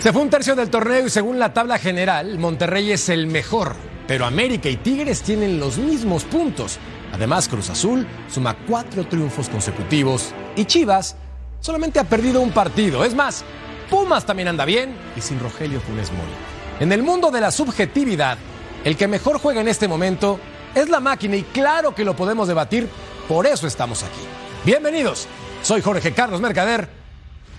[0.00, 3.76] Se fue un tercio del torneo y según la tabla general, Monterrey es el mejor,
[4.08, 6.78] pero América y Tigres tienen los mismos puntos.
[7.12, 11.16] Además, Cruz Azul suma cuatro triunfos consecutivos y Chivas
[11.60, 13.04] solamente ha perdido un partido.
[13.04, 13.44] Es más,
[13.90, 16.32] Pumas también anda bien y sin Rogelio Funes Mori.
[16.80, 18.38] En el mundo de la subjetividad,
[18.84, 20.40] el que mejor juega en este momento
[20.74, 22.88] es la máquina y claro que lo podemos debatir,
[23.28, 24.22] por eso estamos aquí.
[24.64, 25.28] Bienvenidos,
[25.62, 26.88] soy Jorge Carlos Mercader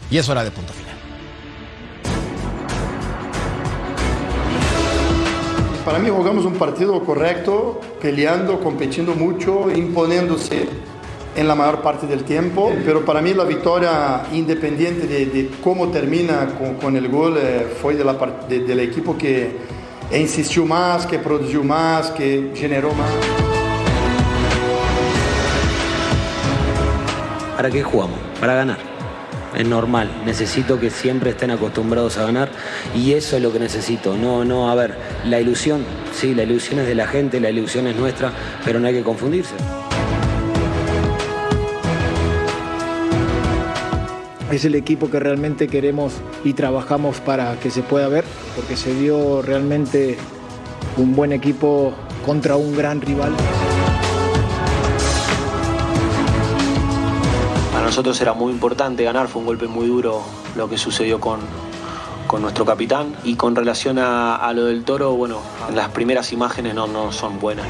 [0.09, 0.90] y es hora de punto final.
[5.85, 10.67] Para mí jugamos un partido correcto, peleando, compitiendo mucho, imponiéndose
[11.35, 16.49] en la mayor parte del tiempo, pero para mí la victoria, independiente de, cómo termina
[16.57, 18.13] con, con, el gol, eh, fue de la,
[18.47, 19.57] de, del equipo que
[20.13, 23.11] insistió más, que produjo más, que generó más.
[27.55, 28.19] ¿Para qué jugamos?
[28.39, 28.90] Para ganar
[29.55, 30.09] es normal.
[30.25, 32.49] Necesito que siempre estén acostumbrados a ganar
[32.95, 34.15] y eso es lo que necesito.
[34.15, 37.87] No, no, a ver, la ilusión, sí, la ilusión es de la gente, la ilusión
[37.87, 38.31] es nuestra,
[38.63, 39.55] pero no hay que confundirse.
[44.51, 46.13] Es el equipo que realmente queremos
[46.43, 48.25] y trabajamos para que se pueda ver,
[48.55, 50.17] porque se dio realmente
[50.97, 51.93] un buen equipo
[52.25, 53.31] contra un gran rival.
[57.91, 60.21] Nosotros era muy importante ganar, fue un golpe muy duro
[60.55, 61.41] lo que sucedió con,
[62.25, 63.13] con nuestro capitán.
[63.25, 65.39] Y con relación a, a, lo del toro, bueno,
[65.75, 67.65] las primeras imágenes no, no son buenas.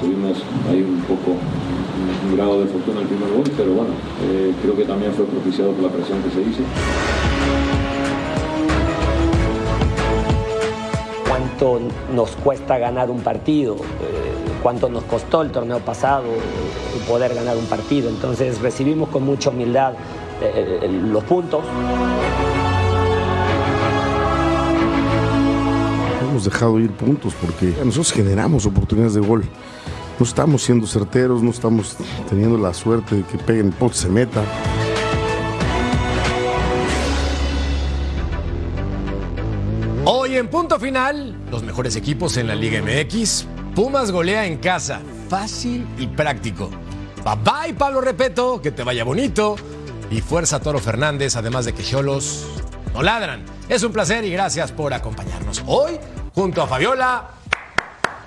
[0.00, 3.92] Tuvimos ahí un poco un grado de fortuna el primer gol, pero bueno,
[4.24, 6.62] eh, creo que también fue propiciado por la presión que se hizo.
[11.28, 11.80] ¿Cuánto
[12.12, 13.76] nos cuesta ganar un partido?
[14.62, 16.24] Cuánto nos costó el torneo pasado
[17.08, 18.08] poder ganar un partido.
[18.08, 19.94] Entonces recibimos con mucha humildad
[20.40, 21.64] eh, los puntos.
[26.22, 29.44] Hemos dejado ir puntos porque nosotros generamos oportunidades de gol.
[30.18, 31.96] No estamos siendo certeros, no estamos
[32.28, 34.42] teniendo la suerte de que peguen el poste se meta.
[40.04, 45.00] Hoy en punto final, los mejores equipos en la Liga MX Pumas golea en casa.
[45.30, 46.68] Fácil y práctico.
[47.24, 48.60] Bye bye, Pablo Repeto.
[48.60, 49.56] Que te vaya bonito.
[50.10, 52.46] Y fuerza Toro Fernández, además de que Cholos
[52.92, 53.46] no ladran.
[53.70, 55.98] Es un placer y gracias por acompañarnos hoy
[56.34, 57.30] junto a Fabiola.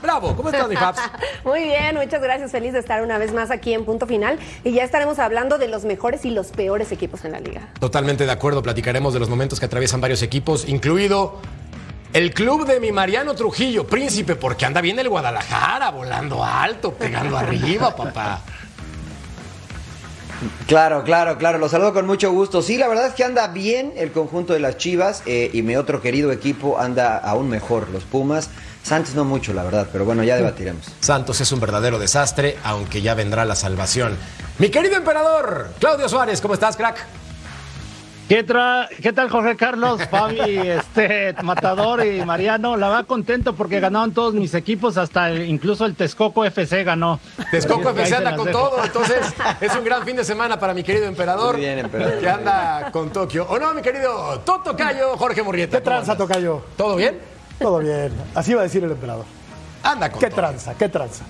[0.02, 1.00] Bravo, ¿cómo estás, mi Fabs?
[1.44, 2.52] Muy bien, muchas gracias.
[2.52, 4.40] Feliz de estar una vez más aquí en Punto Final.
[4.64, 7.70] Y ya estaremos hablando de los mejores y los peores equipos en la liga.
[7.80, 8.64] Totalmente de acuerdo.
[8.64, 11.40] Platicaremos de los momentos que atraviesan varios equipos, incluido
[12.16, 17.38] el club de mi Mariano Trujillo, príncipe, porque anda bien el Guadalajara, volando alto, pegando
[17.38, 18.42] arriba, papá.
[20.66, 21.58] Claro, claro, claro.
[21.58, 22.62] Lo saludo con mucho gusto.
[22.62, 25.76] Sí, la verdad es que anda bien el conjunto de las Chivas eh, y mi
[25.76, 28.50] otro querido equipo anda aún mejor, los Pumas.
[28.82, 30.86] Santos no mucho, la verdad, pero bueno, ya debatiremos.
[31.02, 34.16] Santos es un verdadero desastre, aunque ya vendrá la salvación.
[34.58, 37.25] Mi querido emperador, Claudio Suárez, ¿cómo estás, crack?
[38.28, 38.44] ¿Qué,
[39.04, 42.76] ¿Qué, tal Jorge Carlos, Fabi, este, Matador y Mariano?
[42.76, 47.20] La va contento porque ganaron todos mis equipos, hasta incluso el Texcoco FC ganó.
[47.52, 49.20] Texcoco FC anda con todo, entonces
[49.62, 52.20] es un gran fin de semana para mi querido emperador, Muy bien, emperador.
[52.20, 53.46] que anda con Tokio.
[53.48, 55.78] ¿O no, mi querido Toto Cayo, Jorge Murrieta?
[55.78, 56.66] ¿Qué tranza, Tocayo?
[56.76, 57.20] ¿Todo bien?
[57.60, 59.26] Todo bien, así va a decir el emperador.
[59.84, 60.38] Anda con ¿Qué todo.
[60.38, 61.26] tranza, qué tranza?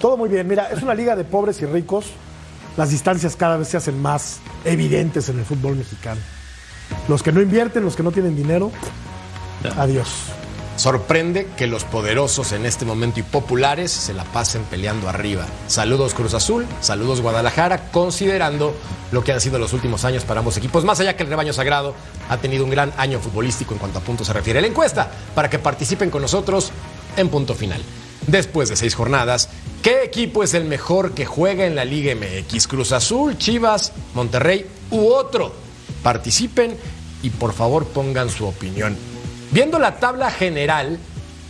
[0.00, 2.06] Todo muy bien, mira, es una liga de pobres y ricos.
[2.78, 6.20] Las distancias cada vez se hacen más evidentes en el fútbol mexicano.
[7.08, 8.70] Los que no invierten, los que no tienen dinero,
[9.76, 10.08] adiós.
[10.78, 15.44] Sorprende que los poderosos en este momento y populares se la pasen peleando arriba.
[15.66, 18.76] Saludos Cruz Azul, saludos Guadalajara, considerando
[19.10, 20.84] lo que han sido los últimos años para ambos equipos.
[20.84, 21.96] Más allá que el rebaño sagrado
[22.28, 24.60] ha tenido un gran año futbolístico en cuanto a puntos se refiere.
[24.60, 26.70] La encuesta para que participen con nosotros
[27.16, 27.82] en punto final.
[28.28, 29.48] Después de seis jornadas,
[29.82, 32.68] ¿qué equipo es el mejor que juega en la Liga MX?
[32.68, 35.67] ¿Cruz Azul, Chivas, Monterrey u otro?
[36.02, 36.76] Participen
[37.22, 38.96] y por favor pongan su opinión.
[39.50, 40.98] Viendo la tabla general,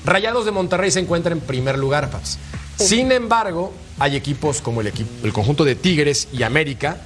[0.05, 2.39] Rayados de Monterrey se encuentra en primer lugar, Paps.
[2.77, 6.99] Sin embargo, hay equipos como el, equipo, el conjunto de Tigres y América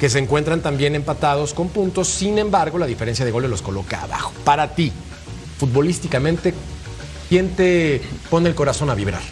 [0.00, 2.08] que se encuentran también empatados con puntos.
[2.08, 4.32] Sin embargo, la diferencia de goles los coloca abajo.
[4.44, 4.92] Para ti,
[5.58, 6.54] futbolísticamente,
[7.28, 8.00] ¿quién te
[8.30, 9.22] pone el corazón a vibrar?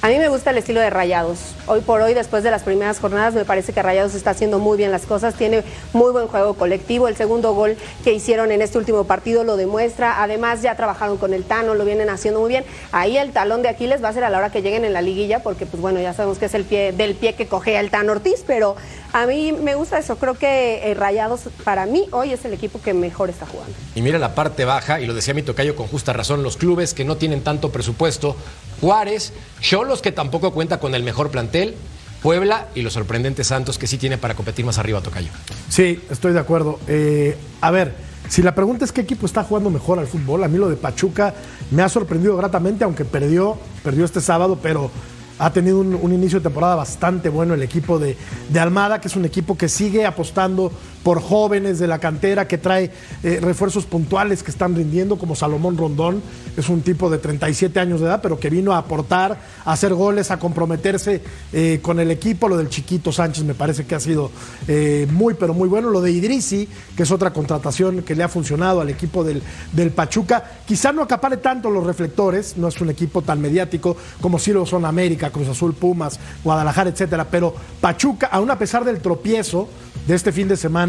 [0.00, 1.56] A mí me gusta el estilo de Rayados.
[1.66, 4.78] Hoy por hoy, después de las primeras jornadas, me parece que Rayados está haciendo muy
[4.78, 5.34] bien las cosas.
[5.34, 7.08] Tiene muy buen juego colectivo.
[7.08, 10.22] El segundo gol que hicieron en este último partido lo demuestra.
[10.22, 12.64] Además, ya trabajaron con el Tano, lo vienen haciendo muy bien.
[12.92, 15.02] Ahí el talón de Aquiles va a ser a la hora que lleguen en la
[15.02, 17.90] liguilla, porque, pues bueno, ya sabemos que es el pie del pie que cogea el
[17.90, 18.76] Tano Ortiz, pero
[19.12, 20.16] a mí me gusta eso.
[20.16, 23.74] Creo que eh, Rayados, para mí, hoy es el equipo que mejor está jugando.
[23.94, 26.94] Y mira la parte baja, y lo decía mi tocayo con justa razón, los clubes
[26.94, 28.36] que no tienen tanto presupuesto,
[28.80, 31.74] Juárez, Cholos que tampoco cuenta con el mejor plantel,
[32.22, 35.30] Puebla y los sorprendentes Santos que sí tiene para competir más arriba, Tocayo.
[35.68, 36.80] Sí, estoy de acuerdo.
[36.88, 37.94] Eh, a ver,
[38.28, 40.76] si la pregunta es qué equipo está jugando mejor al fútbol, a mí lo de
[40.76, 41.34] Pachuca
[41.70, 44.90] me ha sorprendido gratamente, aunque perdió, perdió este sábado, pero
[45.38, 48.16] ha tenido un, inicio de temporada bastante bueno el equipo de,
[48.48, 50.72] de Almada, que es un equipo que sigue apostando
[51.02, 52.90] por jóvenes de la cantera, que trae
[53.22, 56.22] eh, refuerzos puntuales que están rindiendo, como Salomón Rondón,
[56.56, 59.94] es un tipo de 37 años de edad, pero que vino a aportar, a hacer
[59.94, 61.22] goles, a comprometerse
[61.52, 62.48] eh, con el equipo.
[62.48, 64.30] Lo del Chiquito Sánchez me parece que ha sido
[64.66, 65.90] eh, muy, pero muy bueno.
[65.90, 69.42] Lo de Idrisi, que es otra contratación que le ha funcionado al equipo del,
[69.72, 74.38] del Pachuca, quizá no acapare tanto los reflectores, no es un equipo tan mediático como
[74.38, 79.00] sí lo son América, Cruz Azul, Pumas, Guadalajara, etcétera, pero Pachuca, aún a pesar del
[79.00, 79.68] tropiezo
[80.06, 80.87] de este fin de semana,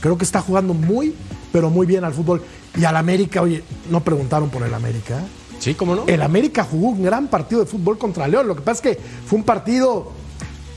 [0.00, 1.14] creo que está jugando muy,
[1.52, 2.42] pero muy bien al fútbol.
[2.78, 5.20] Y al América, oye, no preguntaron por el América.
[5.58, 6.04] Sí, ¿cómo no?
[6.06, 8.46] El América jugó un gran partido de fútbol contra León.
[8.46, 10.12] Lo que pasa es que fue un partido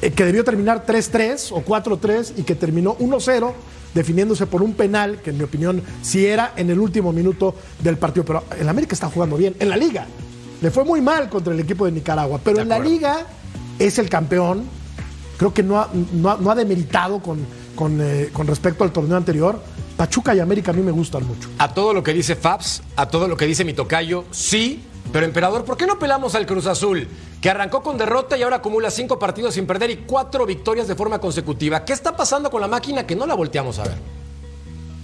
[0.02, 3.52] eh, que debió terminar 3-3 o 4-3 y que terminó 1-0
[3.94, 7.98] definiéndose por un penal, que en mi opinión sí era en el último minuto del
[7.98, 8.24] partido.
[8.24, 9.56] Pero el América está jugando bien.
[9.60, 10.06] En la liga.
[10.62, 12.40] Le fue muy mal contra el equipo de Nicaragua.
[12.44, 13.26] Pero De en la liga
[13.80, 14.64] es el campeón.
[15.38, 17.40] Creo que no ha, no ha- no ha demeritado con,
[17.80, 19.58] con, eh, con respecto al torneo anterior.
[19.96, 21.48] Pachuca y América a mí me gustan mucho.
[21.60, 24.84] A todo lo que dice Fabs, a todo lo que dice mi tocayo, sí,
[25.14, 27.08] pero emperador, ¿por qué no pelamos al Cruz Azul?
[27.42, 30.96] Que arrancó con derrota y ahora acumula cinco partidos sin perder y cuatro victorias de
[30.96, 31.86] forma consecutiva.
[31.86, 34.19] ¿Qué está pasando con la máquina que no la volteamos a ver?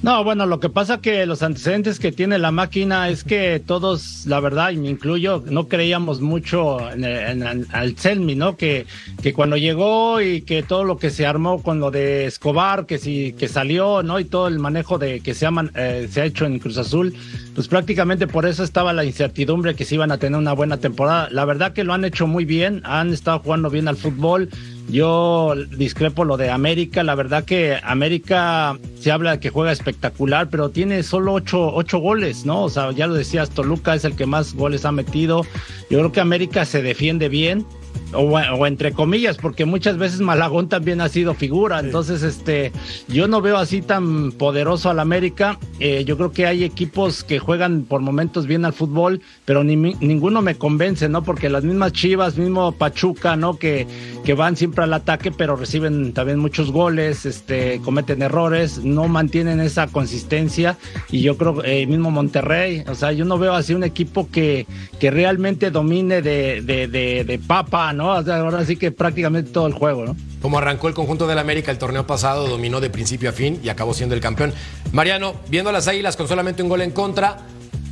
[0.05, 4.27] No, bueno, lo que pasa que los antecedentes que tiene la máquina es que todos,
[4.27, 8.55] la verdad, y me incluyo, no creíamos mucho en, el- en al Selmi, ¿no?
[8.55, 8.85] Que,
[9.23, 12.99] que cuando llegó y que todo lo que se armó con lo de Escobar, que
[12.99, 14.19] sí, que salió, ¿no?
[14.19, 16.77] Y todo el manejo de que se ha, man- eh, se ha hecho en Cruz
[16.77, 17.15] Azul,
[17.55, 21.29] pues prácticamente por eso estaba la incertidumbre que se iban a tener una buena temporada.
[21.31, 24.49] La verdad que lo han hecho muy bien, han estado jugando bien al fútbol.
[24.87, 27.03] Yo discrepo lo de América.
[27.03, 31.99] La verdad que América se habla de que juega espectacular, pero tiene solo ocho, ocho
[31.99, 32.63] goles, ¿no?
[32.63, 35.43] O sea, ya lo decías, Toluca es el que más goles ha metido.
[35.89, 37.65] Yo creo que América se defiende bien.
[38.13, 41.79] O, o entre comillas, porque muchas veces Malagón también ha sido figura.
[41.79, 42.71] Entonces, este,
[43.07, 45.59] yo no veo así tan poderoso al América.
[45.79, 49.75] Eh, yo creo que hay equipos que juegan por momentos bien al fútbol, pero ni,
[49.75, 51.23] ninguno me convence, ¿no?
[51.23, 53.57] Porque las mismas Chivas, mismo Pachuca, ¿no?
[53.57, 53.87] Que,
[54.23, 59.59] que van siempre al ataque, pero reciben también muchos goles, este, cometen errores, no mantienen
[59.59, 60.77] esa consistencia.
[61.11, 64.65] Y yo creo, eh, mismo Monterrey, o sea, yo no veo así un equipo que,
[64.99, 68.13] que realmente domine de, de, de, de papa, ¿no?
[68.13, 70.15] O sea, ahora sí que prácticamente todo el juego, ¿no?
[70.41, 73.69] Como arrancó el conjunto del América el torneo pasado, dominó de principio a fin y
[73.69, 74.53] acabó siendo el campeón.
[74.91, 77.37] Mariano, viendo a las Águilas con solamente un gol en contra,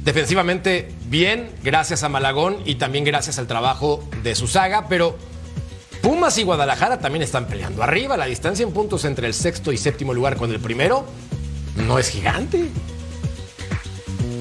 [0.03, 5.17] defensivamente bien, gracias a Malagón y también gracias al trabajo de su saga, pero
[6.01, 8.17] Pumas y Guadalajara también están peleando arriba.
[8.17, 11.05] La distancia en puntos entre el sexto y séptimo lugar con el primero
[11.87, 12.65] no es gigante.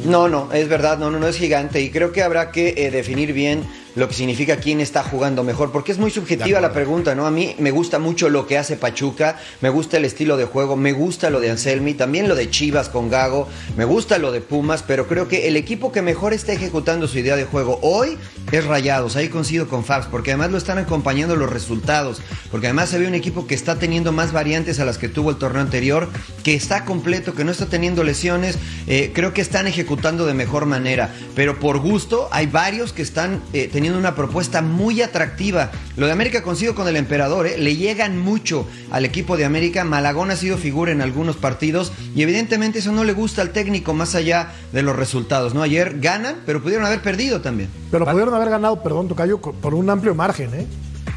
[0.05, 2.91] No, no, es verdad, no, no, no es gigante y creo que habrá que eh,
[2.91, 3.63] definir bien
[3.95, 7.27] lo que significa quién está jugando mejor, porque es muy subjetiva la pregunta, ¿no?
[7.27, 10.77] A mí me gusta mucho lo que hace Pachuca, me gusta el estilo de juego,
[10.77, 14.41] me gusta lo de Anselmi, también lo de Chivas con Gago, me gusta lo de
[14.41, 18.17] Pumas, pero creo que el equipo que mejor está ejecutando su idea de juego hoy
[18.51, 22.89] es Rayados, ahí coincido con Fabs, porque además lo están acompañando los resultados, porque además
[22.89, 25.63] se ve un equipo que está teniendo más variantes a las que tuvo el torneo
[25.63, 26.09] anterior,
[26.43, 30.67] que está completo, que no está teniendo lesiones, eh, creo que están ejecutando de mejor
[30.67, 35.73] manera, pero por gusto hay varios que están eh, teniendo teniendo una propuesta muy atractiva.
[35.97, 37.59] Lo de América consigo con el emperador, ¿eh?
[37.59, 39.83] le llegan mucho al equipo de América.
[39.83, 43.93] Malagón ha sido figura en algunos partidos y evidentemente eso no le gusta al técnico
[43.93, 45.53] más allá de los resultados.
[45.53, 45.63] ¿no?
[45.63, 47.71] Ayer ganan, pero pudieron haber perdido también.
[47.91, 50.65] Pero pudieron haber ganado, perdón, Tocayo, por un amplio margen, ¿eh?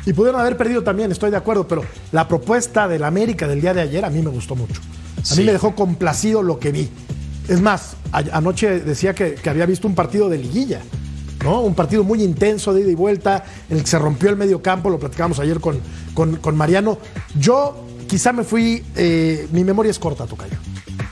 [0.08, 3.76] Y pudieron haber perdido también, estoy de acuerdo, pero la propuesta del América del día
[3.76, 4.82] de ayer a mí me gustó mucho.
[5.22, 5.38] A Sí.
[5.42, 6.90] mí me dejó complacido lo que vi.
[7.48, 10.82] Es más, anoche decía que, que había visto un partido de liguilla,
[11.46, 11.62] ¿no?
[11.62, 14.62] Un partido muy intenso de ida y vuelta, en el que se rompió el medio
[14.62, 15.80] campo, lo platicamos ayer con,
[16.14, 16.98] con, con Mariano.
[17.40, 20.58] Yo quizá me fui, eh, mi memoria es corta, Tocayo.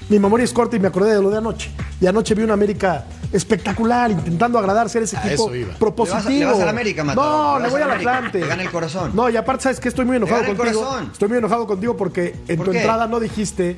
[0.09, 1.71] Mi memoria es corta y me acordé de lo de anoche.
[2.01, 5.49] Y anoche vi una América espectacular, intentando agradar, ser ese A equipo
[5.79, 6.19] propositivo.
[6.19, 7.59] Le vas a- le vas al América, Matador.
[7.61, 7.91] No, Le voy al.
[7.91, 8.39] Atlante.
[8.41, 9.11] Te gana el corazón.
[9.15, 10.97] No, y aparte, ¿sabes que Estoy muy enojado contigo.
[11.11, 12.79] Estoy muy enojado contigo porque en ¿Por tu qué?
[12.79, 13.77] entrada no dijiste,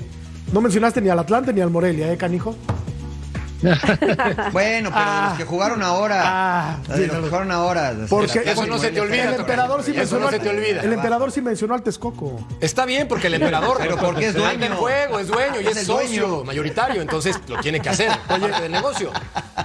[0.51, 2.55] no mencionaste ni al Atlante ni al Morelia, ¿eh, canijo?
[4.51, 6.21] Bueno, pero de los que jugaron ahora.
[6.25, 7.93] Ah, de los que jugaron ahora.
[8.09, 10.81] Porque Eso no se te olvida, El emperador sí mencionó no se te al- olvida.
[10.81, 12.45] El emperador sí mencionó al Texcoco.
[12.59, 14.65] Está bien porque el emperador Pero porque es dueño.
[14.65, 16.43] en juego, es dueño y Es es, el socio dueño.
[16.45, 19.11] mayoritario, entonces lo tiene que hacer, parte del negocio.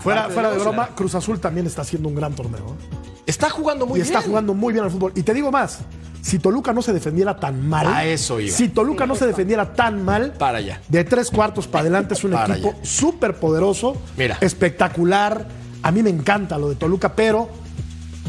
[0.02, 2.76] Fuera, de del broma, Cruz Azul también está haciendo un gran torneo.
[2.92, 2.97] ¿eh?
[3.26, 5.12] Está jugando muy y está jugando muy bien al fútbol.
[5.14, 5.80] Y te digo más,
[6.23, 8.55] si Toluca no se defendiera tan mal, A eso iba.
[8.55, 10.81] si Toluca no se defendiera tan mal, Para allá.
[10.89, 14.39] de tres cuartos para adelante es un Para equipo súper poderoso, Mira.
[14.41, 15.47] espectacular.
[15.83, 17.49] A mí me encanta lo de Toluca, pero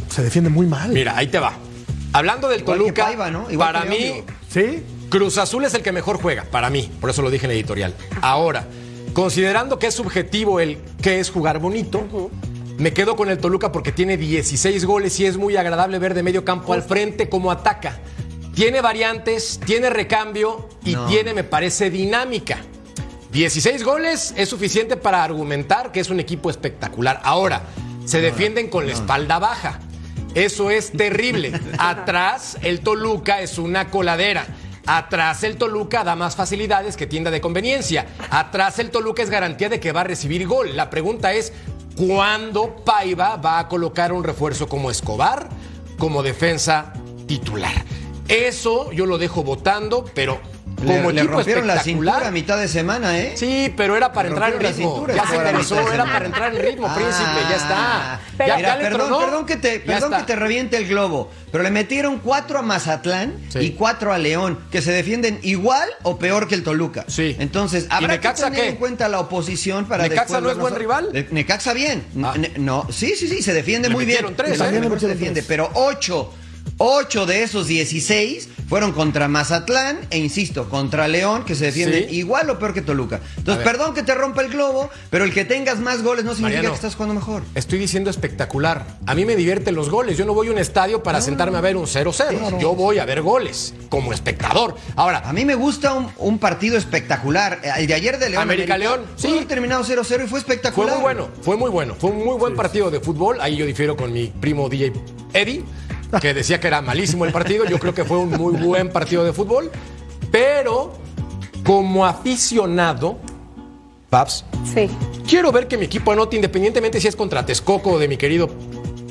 [0.09, 0.91] se defiende muy mal.
[0.91, 1.53] Mira, ahí te va.
[2.13, 3.45] Hablando del Igual Toluca, Paiva, ¿no?
[3.57, 4.83] Para mí, ¿Sí?
[5.09, 6.89] Cruz Azul es el que mejor juega, para mí.
[7.01, 7.93] Por eso lo dije en la editorial.
[8.21, 8.65] Ahora,
[9.13, 12.29] considerando que es subjetivo el que es jugar bonito,
[12.81, 16.23] me quedo con el Toluca porque tiene 16 goles y es muy agradable ver de
[16.23, 17.99] medio campo al frente cómo ataca.
[18.55, 21.05] Tiene variantes, tiene recambio y No.
[21.05, 22.57] tiene, me parece, dinámica.
[23.31, 27.21] 16 goles es suficiente para argumentar que es un equipo espectacular.
[27.23, 27.61] Ahora,
[28.05, 29.79] se defienden con la espalda baja.
[30.33, 31.51] Eso es terrible.
[31.77, 34.45] Atrás, el Toluca es una coladera.
[34.87, 38.07] Atrás el Toluca da más facilidades que tienda de conveniencia.
[38.31, 40.75] Atrás el Toluca es garantía de que va a recibir gol.
[40.75, 41.53] La pregunta es,
[41.95, 45.49] ¿cuándo Paiva va a colocar un refuerzo como Escobar
[45.97, 46.93] como defensa
[47.27, 47.85] titular?
[48.27, 50.39] Eso yo lo dejo votando, pero
[50.85, 53.33] como Le, rompieron la cintura a mitad de semana, ¿eh?
[53.35, 54.93] Sí, pero era para entrar en ritmo.
[54.95, 58.19] cintura, Ya se de era para entrar en ritmo, príncipe, ya está.
[58.37, 59.19] Pero, ya, Mira, ya perdón, tronó.
[59.19, 63.35] perdón que te, perdón que te reviente el globo, pero le metieron cuatro a Mazatlán
[63.49, 63.59] Sí.
[63.59, 67.05] y cuatro a León, que se defienden igual o peor que el Toluca.
[67.07, 67.35] Sí.
[67.39, 68.69] Entonces, habrá que tener qué?
[68.69, 71.27] en cuenta la oposición para ¿Necaxa después no es buen rival?
[71.31, 72.03] Necaxa bien.
[72.23, 72.33] Ah.
[72.37, 74.19] Ne- No, sí, sí, sí, se defiende Le muy bien.
[74.35, 75.45] tres, se metieron defiende, tres.
[75.47, 76.33] pero ocho.
[76.83, 82.15] Ocho de esos 16 fueron contra Mazatlán e insisto, contra León, que se defienden Sí.
[82.15, 83.19] igual o peor que Toluca.
[83.37, 86.57] Entonces, perdón que te rompa el globo, pero el que tengas más goles no significa
[86.57, 86.69] Mariano.
[86.71, 87.43] que estás jugando mejor.
[87.53, 88.87] Estoy diciendo espectacular.
[89.05, 90.17] A mí me divierten los goles.
[90.17, 92.57] Yo no voy a un estadio para sentarme a ver un 0-0.
[92.59, 94.75] Yo voy a ver goles como espectador.
[94.95, 97.59] Ahora, A mí me gusta un, un partido espectacular.
[97.77, 98.41] El de ayer de León.
[98.41, 99.27] América León, Sí.
[99.39, 99.45] sí.
[99.45, 100.95] terminado 0-0 y fue fue espectacular.
[100.95, 101.93] muy bueno, fue muy bueno.
[101.99, 103.39] Fue un muy buen partido de fútbol.
[103.39, 104.93] Ahí yo difiero con mi primo DJ
[105.33, 105.63] Eddie,
[106.19, 107.65] que decía que era malísimo el partido.
[107.65, 109.71] Yo creo que fue un muy buen partido de fútbol.
[110.31, 110.93] Pero
[111.63, 113.17] como aficionado,
[114.09, 114.89] Paps, Sí.
[115.27, 118.49] quiero ver que mi equipo anote independientemente si es contra Texcoco de mi querido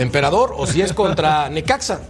[0.01, 2.01] emperador o si es contra Necaxa.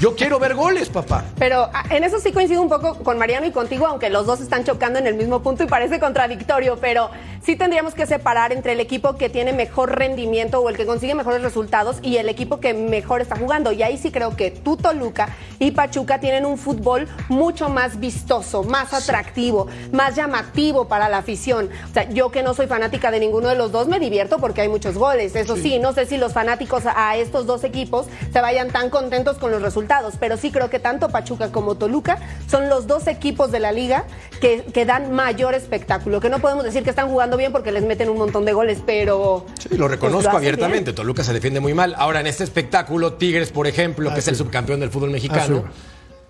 [0.00, 1.24] Yo quiero ver goles, papá.
[1.38, 4.40] Pero ah, en eso sí coincido un poco con Mariano y contigo, aunque los dos
[4.40, 7.10] están chocando en el mismo punto y parece contradictorio, pero
[7.42, 11.14] sí tendríamos que separar entre el equipo que tiene mejor rendimiento o el que consigue
[11.14, 13.72] mejores resultados y el equipo que mejor está jugando.
[13.72, 18.62] Y ahí sí creo que tú, Toluca y Pachuca tienen un fútbol mucho más vistoso,
[18.62, 21.70] más atractivo, más llamativo para la afición.
[21.88, 24.60] O sea, yo que no soy fanática de ninguno de los dos, me divierto porque
[24.60, 25.34] hay muchos goles.
[25.34, 29.38] Eso sí, no sé si los fanáticos a estos dos equipos se vayan tan contentos
[29.38, 33.50] con los resultados, pero sí creo que tanto Pachuca como Toluca son los dos equipos
[33.52, 34.04] de la liga
[34.40, 37.84] que, que dan mayor espectáculo, que no podemos decir que están jugando bien porque les
[37.84, 39.46] meten un montón de goles, pero...
[39.58, 40.90] Sí, lo pues, reconozco abiertamente.
[40.90, 40.94] bien.
[40.94, 41.94] Toluca se defiende muy mal.
[41.96, 45.64] Ahora, en este espectáculo, Tigres, por ejemplo, que es el subcampeón del fútbol mexicano,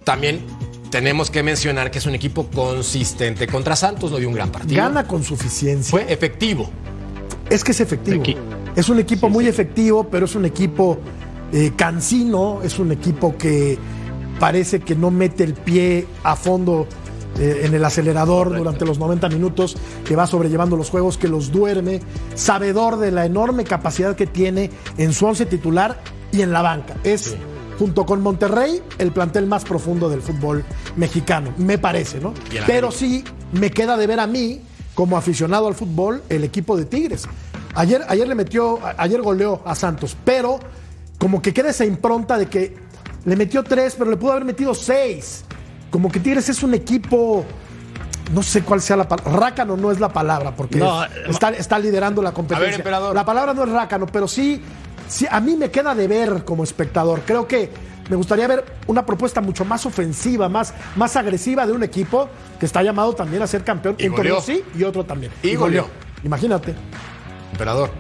[0.05, 0.45] también
[0.91, 3.47] tenemos que mencionar que es un equipo consistente.
[3.47, 4.83] Contra Santos no dio un gran partido.
[4.83, 5.91] Gana con suficiencia.
[5.91, 6.71] Fue efectivo.
[7.49, 8.23] Es que es efectivo.
[8.75, 10.99] Es un equipo muy efectivo, pero es un equipo
[11.53, 13.79] eh, cansino, es un equipo que
[14.41, 16.87] parece que no mete el pie a fondo
[17.39, 19.77] eh, en el acelerador durante los 90 minutos,
[20.07, 22.01] que va sobrellevando los juegos, que los duerme,
[22.35, 26.01] sabedor de la enorme capacidad que tiene en su once titular
[26.33, 26.97] y en la banca.
[27.05, 27.37] Es,
[27.79, 30.65] junto con Monterrey, el plantel más profundo del fútbol
[30.97, 32.33] mexicano, me parece, ¿no?
[32.67, 32.91] Pero América.
[32.93, 34.61] sí me queda de ver a mí,
[34.95, 37.29] como aficionado al fútbol, el equipo de Tigres.
[37.75, 40.61] Ayer, ayer le metió, ayer goleó a Santos, pero
[41.19, 42.77] como que queda esa impronta de que
[43.25, 45.45] le metió tres, pero le pudo haber metido seis.
[45.91, 47.45] Como que Tigres es un equipo,
[48.33, 51.79] no sé cuál sea la palabra, rácano no es la palabra, porque No, está, está
[51.79, 52.67] liderando la competencia.
[52.67, 53.15] A ver, emperador.
[53.15, 54.61] La palabra no es rácano, pero sí,
[55.09, 57.21] sí, a mí me queda de ver como espectador.
[57.27, 57.71] Creo que
[58.11, 62.67] me gustaría ver una propuesta mucho más ofensiva, más, más agresiva de un equipo que
[62.67, 63.97] está llamado también a ser campeón.
[63.99, 64.41] Y goleó.
[64.41, 65.33] sí y otro también.
[65.43, 65.87] Y goleó.
[66.25, 66.75] Imagínate.
[67.53, 67.91] Emperador.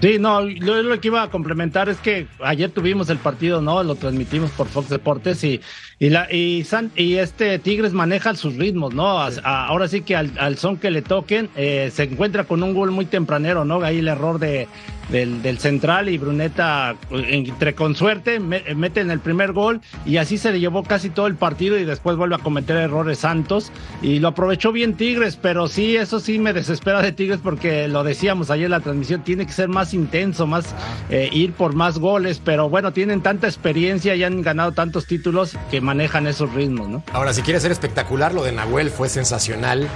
[0.00, 3.82] Sí, no, lo, lo que iba a complementar es que ayer tuvimos el partido, ¿no?
[3.82, 5.60] Lo transmitimos por Fox Deportes y,
[5.98, 9.18] y, la, y, San- y este Tigres maneja sus ritmos, ¿no?
[9.18, 12.62] A- a- ahora sí que al, al son que le toquen, eh, se encuentra con
[12.62, 13.82] un gol muy tempranero, ¿no?
[13.82, 14.68] Ahí el error de,
[15.08, 20.18] del, del central y Bruneta, entre con suerte, me- mete en el primer gol y
[20.18, 23.72] así se le llevó casi todo el partido y después vuelve a cometer errores Santos
[24.00, 28.04] y lo aprovechó bien Tigres, pero sí, eso sí me desespera de Tigres porque lo
[28.04, 30.66] decíamos ayer en la transmisión, tiene que ser más intenso, más
[31.10, 35.56] eh, ir por más goles, pero bueno, tienen tanta experiencia y han ganado tantos títulos
[35.70, 37.02] que manejan esos ritmos, ¿no?
[37.12, 39.88] Ahora, si quiere ser espectacular, lo de Nahuel fue sensacional.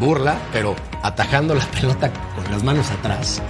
[0.00, 3.40] Burla, pero atajando la pelota con las manos atrás.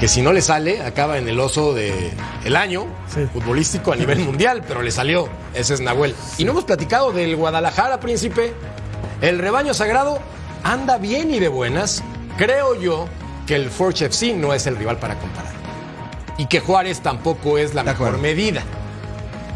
[0.00, 2.10] Que si no le sale, acaba en el oso de
[2.44, 2.86] el año
[3.34, 5.28] futbolístico a nivel mundial, pero le salió.
[5.52, 6.14] Ese es Nahuel.
[6.38, 8.54] Y no hemos platicado del Guadalajara, príncipe.
[9.20, 10.18] El rebaño sagrado
[10.64, 12.02] anda bien y de buenas.
[12.38, 13.08] Creo yo
[13.50, 15.52] que el Forge FC no es el rival para comparar.
[16.38, 18.62] Y que Juárez tampoco es la mejor medida.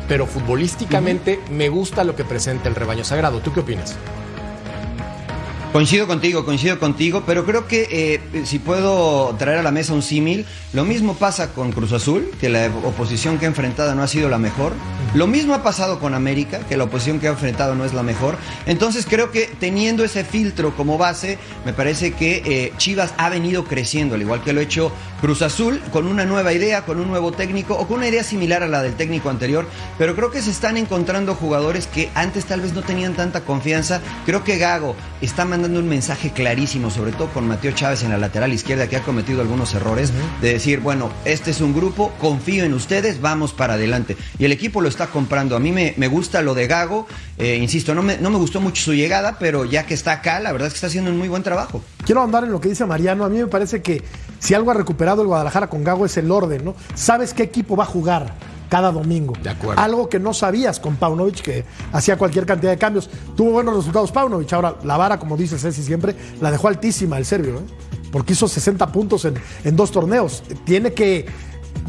[0.08, 3.38] Pero futbolísticamente me gusta lo que presenta el rebaño sagrado.
[3.38, 3.94] ¿Tú qué opinas?
[5.74, 10.02] Coincido contigo, coincido contigo, pero creo que eh, si puedo traer a la mesa un
[10.02, 14.06] símil, lo mismo pasa con Cruz Azul, que la oposición que ha enfrentado no ha
[14.06, 14.72] sido la mejor.
[15.14, 18.04] Lo mismo ha pasado con América, que la oposición que ha enfrentado no es la
[18.04, 18.36] mejor.
[18.66, 23.64] Entonces creo que teniendo ese filtro como base, me parece que eh, Chivas ha venido
[23.64, 24.92] creciendo, al igual que lo ha hecho
[25.24, 28.62] Cruz Azul, con una nueva idea, con un nuevo técnico o con una idea similar
[28.62, 29.66] a la del técnico anterior.
[29.96, 34.02] Pero creo que se están encontrando jugadores que antes tal vez no tenían tanta confianza.
[34.26, 38.18] Creo que Gago está mandando un mensaje clarísimo, sobre todo con Mateo Chávez en la
[38.18, 40.12] lateral izquierda, que ha cometido algunos errores,
[40.42, 44.18] de decir, bueno, este es un grupo, confío en ustedes, vamos para adelante.
[44.38, 45.56] Y el equipo lo está comprando.
[45.56, 47.06] A mí me, me gusta lo de Gago,
[47.38, 50.38] eh, insisto, no me, no me gustó mucho su llegada, pero ya que está acá,
[50.40, 51.82] la verdad es que está haciendo un muy buen trabajo.
[52.04, 53.24] Quiero andar en lo que dice Mariano.
[53.24, 54.02] A mí me parece que
[54.38, 56.74] si algo ha recuperado el Guadalajara con Gago es el orden, ¿no?
[56.94, 58.34] Sabes qué equipo va a jugar
[58.68, 59.34] cada domingo.
[59.42, 59.80] De acuerdo.
[59.80, 63.08] Algo que no sabías con Paunovic, que hacía cualquier cantidad de cambios.
[63.36, 64.52] Tuvo buenos resultados Paunovic.
[64.52, 67.62] Ahora, la vara, como dice Ceci siempre, la dejó altísima el serbio, ¿eh?
[68.10, 70.42] Porque hizo 60 puntos en, en dos torneos.
[70.64, 71.26] Tiene que,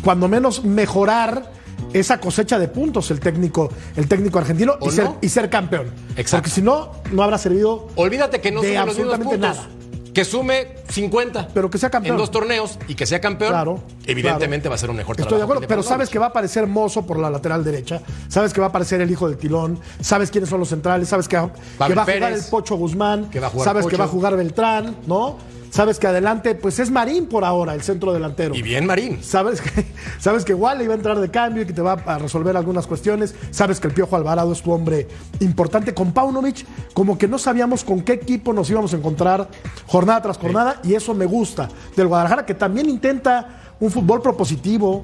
[0.04, 1.52] cuando menos, mejorar
[1.94, 5.88] esa cosecha de puntos el técnico, el técnico argentino ¿O y ser, y ser campeón.
[6.18, 6.44] Exacto.
[6.44, 9.58] Porque si no, no habrá servido Olvídate que no de los absolutamente puntos.
[9.58, 9.70] nada.
[10.14, 11.50] Que sume 50.
[11.54, 12.16] Pero que sea campeón.
[12.16, 13.52] En dos torneos y que sea campeón.
[13.52, 14.70] Claro, Evidentemente claro.
[14.72, 16.30] va a ser un mejor Estoy de trabajo acuerdo, pero de sabes que va a
[16.30, 19.80] aparecer Mozo por la lateral derecha, sabes que va a aparecer el hijo del Tilón,
[20.00, 23.48] sabes quiénes son los centrales, sabes que, va a jugar el Pocho Guzmán, que va
[23.48, 25.38] a jugar sabes que va a jugar Beltrán, ¿no?
[25.76, 28.56] Sabes que adelante, pues es Marín por ahora, el centro delantero.
[28.56, 29.22] Y bien Marín.
[29.22, 29.86] Sabes que,
[30.20, 32.88] sabes que Wally va a entrar de cambio y que te va a resolver algunas
[32.88, 33.36] cuestiones.
[33.52, 35.06] Sabes que el Piojo Alvarado es tu hombre
[35.42, 35.94] importante.
[35.94, 39.50] Con Paunovic, como que no sabíamos con qué equipo nos íbamos a encontrar
[39.86, 41.68] jornada tras jornada, y eso me gusta.
[41.96, 43.48] Del Guadalajara, que también intenta
[43.80, 45.04] un fútbol propositivo,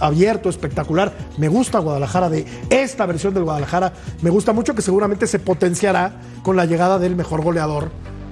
[0.00, 1.12] abierto, espectacular.
[1.38, 3.92] Me gusta Guadalajara de esta versión del Guadalajara.
[4.22, 7.90] Me gusta mucho que seguramente se potenciará con la llegada del mejor goleador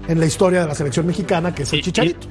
[0.08, 2.26] en la historia de la selección mexicana, que es el Chicharito.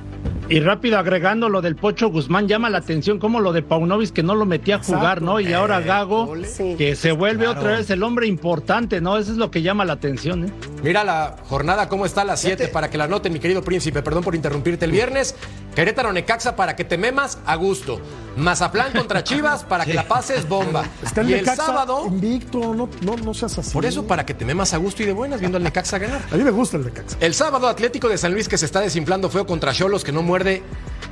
[0.49, 4.23] Y rápido agregando lo del Pocho Guzmán, llama la atención como lo de Paunovic que
[4.23, 5.25] no lo metía a jugar, Exacto.
[5.25, 5.39] ¿no?
[5.39, 6.75] Y ahora Gago, Sí.
[6.77, 7.59] que se vuelve Claro.
[7.59, 9.17] otra vez el hombre importante, ¿no?
[9.17, 10.51] Eso es lo que llama la atención, ¿eh?
[10.83, 14.01] Mira la jornada cómo está a las 7 para que la noten, mi querido príncipe.
[14.01, 15.35] Perdón por interrumpirte el viernes.
[15.75, 17.99] Querétaro Necaxa para que te memas a gusto.
[18.35, 20.85] Mazaplán contra Chivas para que la pases bomba.
[21.03, 23.71] Está el y el Necaxa sábado, invicto, no, no, no seas así.
[23.71, 26.21] por eso para que te memas a gusto y de buenas viendo al Necaxa ganar.
[26.31, 27.17] A mí me gusta el Necaxa.
[27.19, 30.21] El sábado Atlético de San Luis que se está desinflando feo contra Cholos que no
[30.21, 30.61] muerde,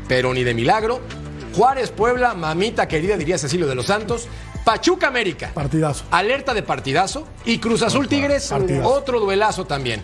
[0.08, 1.01] pero ni de milagro.
[1.56, 4.28] Juárez Puebla, mamita querida diría Cecilio de los Santos.
[4.65, 5.51] Pachuca América.
[5.54, 6.04] Partidazo.
[6.12, 7.28] Alerta de partidazo.
[7.45, 8.89] Y Cruz Azul Tigres, Partidazo.
[8.89, 10.01] otro duelazo también.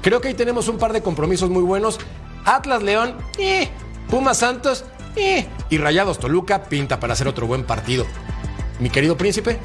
[0.00, 1.98] Creo que ahí tenemos un par de compromisos muy buenos.
[2.44, 3.68] Atlas León, eh.
[4.08, 4.84] Pumas Santos,
[5.16, 5.46] eh.
[5.70, 8.06] y Rayados Toluca pinta para hacer otro buen partido.
[8.78, 9.58] Mi querido príncipe,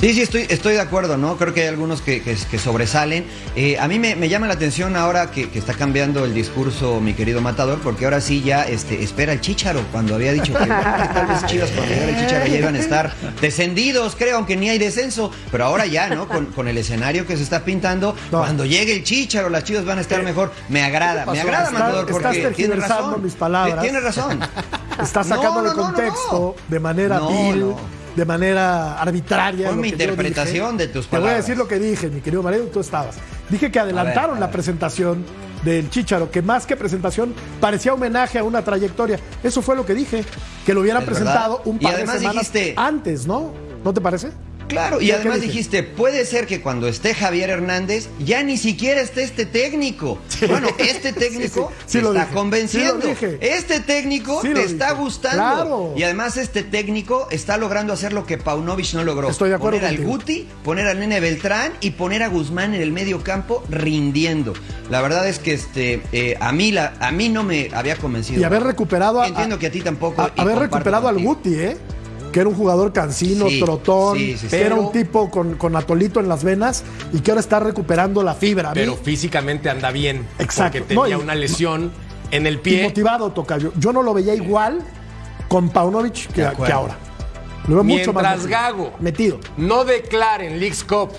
[0.00, 1.38] Sí, sí, estoy, estoy de acuerdo, ¿no?
[1.38, 3.24] Creo que hay algunos que, que- que sobresalen.
[3.56, 7.00] Eh, a mí me, me llama la atención ahora que, que está cambiando el discurso
[7.00, 10.58] mi querido Matador, porque ahora sí ya este, espera el Chicharo, cuando había dicho que
[10.58, 14.56] que tal vez Chivas cuando llegara el Chicharo ya iban a estar descendidos, creo, aunque
[14.56, 15.30] ni hay descenso.
[15.50, 16.28] Pero ahora ya, ¿no?
[16.28, 19.96] Con, con el escenario que se está pintando, cuando llegue el Chicharo, las Chivas van
[19.98, 20.52] a estar mejor.
[20.68, 23.22] Me agrada, me agrada, Matador, porque tiene razón.
[23.22, 23.80] mis palabras.
[23.80, 24.38] Tiene razón.
[25.02, 27.72] Está sacando No, de no, contexto, de manera vil.
[28.16, 29.68] De manera arbitraria.
[29.68, 31.46] Fue mi interpretación de tus Te voy a palabras.
[31.46, 33.16] decir lo que dije, mi querido Mariano, tú estabas.
[33.48, 34.52] Dije que adelantaron a la ver.
[34.52, 35.24] presentación
[35.64, 39.18] del Chicharo, que más que presentación parecía homenaje a una trayectoria.
[39.42, 40.24] Eso fue lo que dije,
[40.66, 41.20] que lo hubieran Es verdad.
[41.22, 43.50] presentado un par de semanas dijiste- antes, ¿no?
[43.84, 44.30] ¿No te parece?
[44.68, 48.56] Claro, y ¿Ya qué además dijiste, puede ser que cuando esté Javier Hernández ya ni
[48.56, 50.18] siquiera esté este técnico.
[50.48, 53.06] Bueno, este técnico Sí, sí, sí te lo está dije, convenciendo.
[53.40, 55.36] Este técnico te está gustando.
[55.36, 55.94] Claro.
[55.96, 59.28] Y además este técnico está logrando hacer lo que Paunovic no logró.
[59.28, 60.04] Estoy de acuerdo Poner al.
[60.04, 64.52] Guti, poner al Nene Beltrán y poner a Guzmán en el medio campo rindiendo.
[64.90, 68.40] La verdad es que este eh, a mí la a mí no me había convencido.
[68.40, 70.22] Y haber recuperado a, Entiendo que a ti tampoco.
[70.22, 71.18] a- haber recuperado al.
[71.22, 71.76] Guti, ¿eh?
[72.34, 74.46] Que era un jugador cansino, Sí, trotón, sí, sí, sí.
[74.48, 77.60] que era Pero- un tipo con, con atolito en las venas y que ahora está
[77.60, 78.72] recuperando la fibra.
[78.74, 80.26] Pero físicamente anda bien.
[80.40, 80.78] Exacto.
[80.80, 81.92] Porque tenía No, y- una lesión
[82.32, 82.82] en el y pie.
[82.82, 83.72] motivado, Tocayo.
[83.78, 84.80] Yo no lo veía igual
[85.46, 86.96] con Paunovic que, ahora.
[87.68, 88.46] Lo veo mucho más.
[88.48, 89.38] Gago metido.
[89.56, 91.10] no declaren Leagues Cup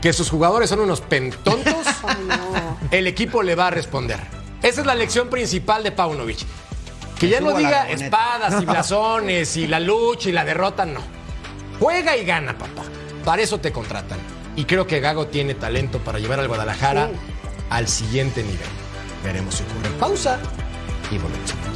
[0.00, 1.74] que sus jugadores son unos pentontos,
[2.92, 4.20] el equipo le va a responder.
[4.62, 6.38] Esa es la lección principal de Paunovic.
[7.18, 11.00] Que ya no diga espadas y blasones y la lucha y la derrota, no.
[11.78, 12.82] Juega y gana, papá.
[13.24, 14.18] Para eso te contratan.
[14.54, 17.10] Y creo que Gago tiene talento para llevar al Guadalajara
[17.70, 18.68] al siguiente nivel.
[19.22, 19.90] Veremos si ocurre.
[19.98, 20.38] Pausa
[21.10, 21.75] y volvemos.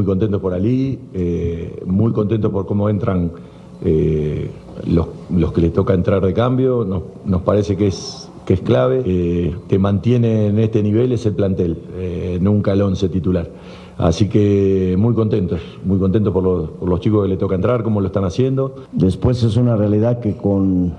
[0.00, 3.32] Muy contento por Ali, eh, muy contento por cómo entran
[3.84, 4.48] eh,
[4.86, 6.86] los, los que les toca entrar de cambio.
[6.86, 9.02] Nos, nos parece que es, que es clave.
[9.04, 13.50] Eh, te mantiene en este nivel es el plantel, eh, nunca el 11 titular.
[13.98, 17.82] Así que muy contentos, muy contentos por los, por los chicos que les toca entrar,
[17.82, 18.76] cómo lo están haciendo.
[18.92, 20.94] Después es una realidad que con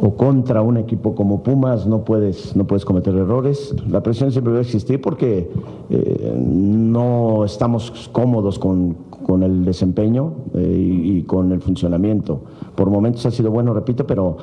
[0.00, 3.74] o contra un equipo como Pumas no puedes, no puedes cometer errores.
[3.88, 5.50] La presión siempre va a existir porque
[5.90, 8.94] eh, no estamos cómodos con,
[9.26, 12.40] con el desempeño eh, y, con el funcionamiento.
[12.76, 14.36] Por momentos ha sido bueno, repito, pero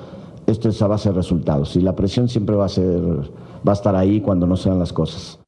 [0.46, 3.02] esto es a base de resultados y la presión siempre va a ser,
[3.68, 5.40] va a estar ahí cuando no sean las cosas.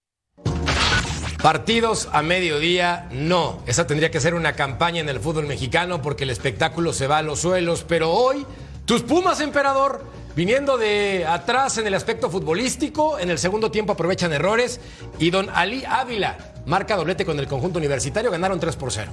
[1.44, 3.60] Partidos a mediodía, no.
[3.68, 7.20] Esa tendría que ser una campaña en el fútbol mexicano porque el espectáculo se va
[7.20, 7.86] a los suelos.
[7.88, 8.46] Pero hoy,
[8.88, 10.02] tus Pumas, emperador,
[10.34, 14.80] viniendo de atrás en el aspecto futbolístico, en el segundo tiempo aprovechan errores.
[15.20, 19.12] Y don Ali Ávila marca doblete con el conjunto universitario, ganaron 3 por 0.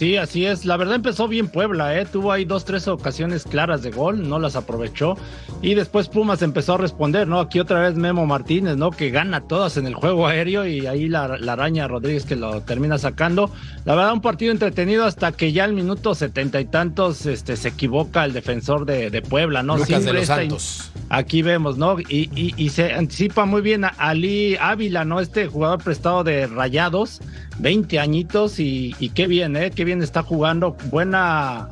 [0.00, 0.64] Sí, así es.
[0.64, 2.06] La verdad empezó bien Puebla, ¿eh?
[2.06, 5.14] Tuvo ahí dos, tres ocasiones claras de gol, no las aprovechó.
[5.60, 7.38] Y después Pumas empezó a responder, ¿no?
[7.38, 8.92] Aquí otra vez Memo Martínez, ¿no?
[8.92, 12.62] Que gana todas en el juego aéreo y ahí la, la araña Rodríguez que lo
[12.62, 13.50] termina sacando.
[13.84, 17.68] La verdad, un partido entretenido hasta que ya al minuto setenta y tantos este, se
[17.68, 19.76] equivoca el defensor de, de Puebla, ¿no?
[19.76, 20.90] Lucas de los.
[21.10, 22.00] Aquí vemos, ¿no?
[22.00, 25.20] Y, y- y se anticipa muy bien a Ali Ávila, ¿no?
[25.20, 27.20] Este jugador prestado de Rayados,
[27.60, 29.70] 20 añitos y, y qué bien, ¿eh?
[29.70, 30.76] Qué bien está jugando.
[30.90, 31.68] Buena,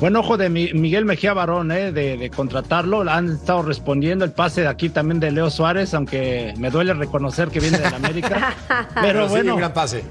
[0.00, 1.92] buen ojo de Mi- Miguel Mejía Barón, ¿eh?
[1.92, 3.08] De, de contratarlo.
[3.08, 7.48] Han estado respondiendo el pase de aquí también de Leo Suárez, aunque me duele reconocer
[7.48, 8.54] que viene del América.
[9.00, 10.02] Pero sí, bueno, un gran pase.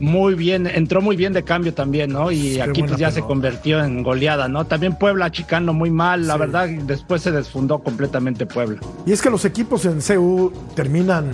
[0.00, 2.30] muy bien, entró muy bien de cambio también, ¿no?
[2.30, 4.66] Y Qué aquí pues ya se convirtió en goleada, ¿no?
[4.66, 8.78] También Puebla achicando muy mal, la verdad, después se desfundó completamente Puebla.
[9.06, 11.30] Y es que los equipos en CU terminan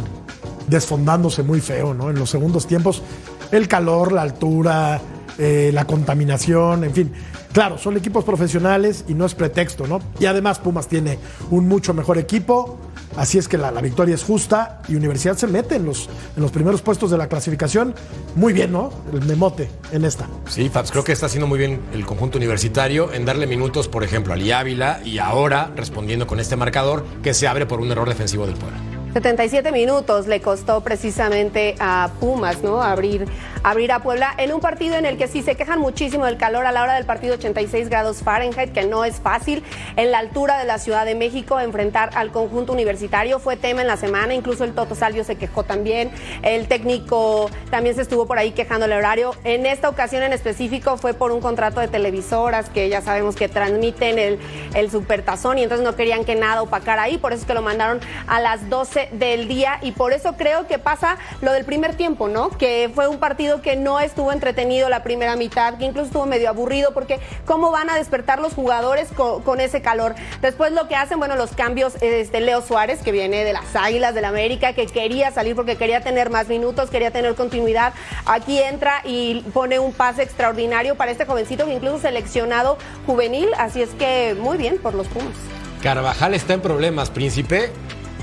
[0.68, 2.10] desfondándose muy feo, ¿no?
[2.10, 3.02] En los segundos tiempos,
[3.50, 5.00] el calor, la altura,
[5.38, 7.12] eh, la contaminación, en fin.
[7.52, 10.00] Claro, son equipos profesionales y no es pretexto, ¿no?
[10.18, 11.18] Y además Pumas tiene
[11.50, 12.78] un mucho mejor equipo,
[13.16, 16.42] Así es que la, la victoria es justa y Universidad se mete en los, en
[16.42, 17.94] los primeros puestos de la clasificación.
[18.34, 18.92] Muy bien, ¿no?
[19.12, 20.28] El memote en esta.
[20.48, 24.02] Sí, Fabs, creo que está haciendo muy bien el conjunto universitario en darle minutos, por
[24.02, 28.08] ejemplo, a Ávila y ahora respondiendo con este marcador que se abre por un error
[28.08, 28.93] defensivo del Puebla.
[29.14, 32.82] 77 minutos le costó precisamente a Pumas, ¿no?
[32.82, 33.26] Abrir,
[33.62, 36.66] abrir a Puebla en un partido en el que sí se quejan muchísimo del calor
[36.66, 39.62] a la hora del partido 86 grados Fahrenheit, que no es fácil
[39.94, 43.38] en la altura de la Ciudad de México enfrentar al conjunto universitario.
[43.38, 46.10] Fue tema en la semana, incluso el Toto Salvio se quejó también,
[46.42, 49.36] el técnico también se estuvo por ahí quejando el horario.
[49.44, 53.48] En esta ocasión en específico fue por un contrato de televisoras que ya sabemos que
[53.48, 54.40] transmiten el,
[54.74, 57.62] el supertazón y entonces no querían que nada opacara ahí, por eso es que lo
[57.62, 61.96] mandaron a las 12 del día y por eso creo que pasa lo del primer
[61.96, 62.50] tiempo, ¿no?
[62.50, 66.48] Que fue un partido que no estuvo entretenido la primera mitad, que incluso estuvo medio
[66.48, 70.16] aburrido porque cómo van a despertar los jugadores con, ese calor.
[70.42, 74.14] Después lo que hacen, bueno, los cambios, este Leo Suárez, que viene de las Águilas
[74.14, 77.92] del la América, que quería salir porque quería tener más minutos, quería tener continuidad.
[78.24, 83.82] Aquí entra y pone un pase extraordinario para este jovencito que incluso seleccionado juvenil, así
[83.82, 85.34] es que muy bien por los Pumas.
[85.82, 87.70] Carvajal está en problemas, príncipe.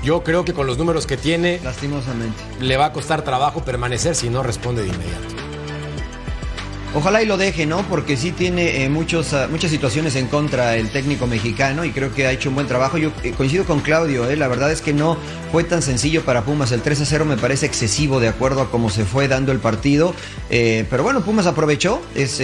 [0.02, 4.16] Yo creo que con los números que tiene, lastimosamente, le va a costar trabajo permanecer
[4.16, 5.41] si no responde de inmediato.
[6.94, 7.88] Ojalá y lo deje, ¿no?
[7.88, 12.14] Porque sí tiene eh, muchos, uh, muchas situaciones en contra el técnico mexicano y creo
[12.14, 12.98] que ha hecho un buen trabajo.
[12.98, 14.36] Yo eh, coincido con Claudio, ¿eh?
[14.36, 15.16] la verdad es que no
[15.50, 16.70] fue tan sencillo para Pumas.
[16.70, 19.58] El 3 a 0 me parece excesivo de acuerdo a cómo se fue dando el
[19.58, 20.14] partido.
[20.50, 22.38] Pero bueno, Pumas aprovechó, es,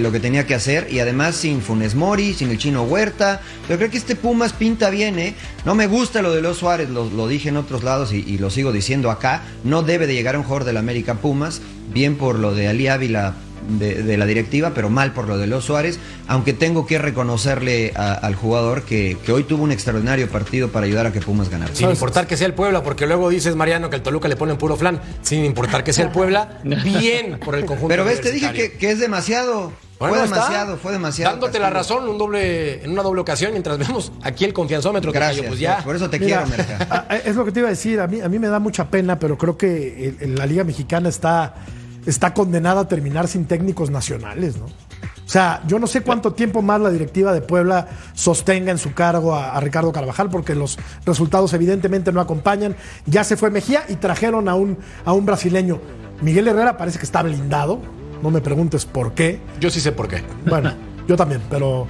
[0.00, 3.40] lo que tenía que hacer y además sin Funes Mori, sin el chino Huerta.
[3.68, 5.34] Yo creo que este Pumas pinta bien, ¿eh?
[5.64, 8.50] No me gusta lo de los Suárez, lo, dije en otros lados y, y, lo
[8.50, 9.42] sigo diciendo acá.
[9.64, 11.60] No debe de llegar un jugador del América Pumas,
[11.92, 13.34] bien por lo de Ali Ávila
[13.68, 17.92] de, de, la directiva, pero mal por lo de los Suárez, aunque tengo que reconocerle
[17.96, 21.48] a, al jugador que, que, hoy tuvo un extraordinario partido para ayudar a que Pumas
[21.48, 21.74] ganara.
[21.74, 24.54] Sin importar que sea el Puebla, porque luego dices, Mariano, que el Toluca le pone
[24.54, 27.88] puro flan, sin importar que sea el Puebla, bien por el conjunto.
[27.88, 29.72] Pero ves, te dije que, que es demasiado.
[29.98, 31.32] Bueno, fue demasiado, fue demasiado.
[31.32, 35.18] Dándote la razón un doble, en una doble ocasión, mientras vemos aquí el confianzómetro que
[35.18, 35.78] Gracias, cayó, pues ya.
[35.78, 37.06] Por eso te Mira, quiero, Merca.
[37.24, 38.00] Es lo que te iba a decir.
[38.00, 41.54] A mí, a mí me da mucha pena, pero creo que la Liga Mexicana está
[42.08, 44.64] está condenada a terminar sin técnicos nacionales, ¿no?
[44.64, 48.94] O sea, yo no sé cuánto tiempo más la directiva de Puebla sostenga en su
[48.94, 52.74] cargo a, a, Ricardo Carvajal, porque los resultados evidentemente no acompañan.
[53.04, 55.80] Ya se fue Mejía y trajeron a un, a un brasileño.
[56.22, 57.78] Miguel Herrera parece que está blindado.
[58.22, 59.40] No me preguntes por qué.
[59.60, 60.24] Yo sí sé por qué.
[60.48, 60.72] Bueno,
[61.06, 61.86] yo también, pero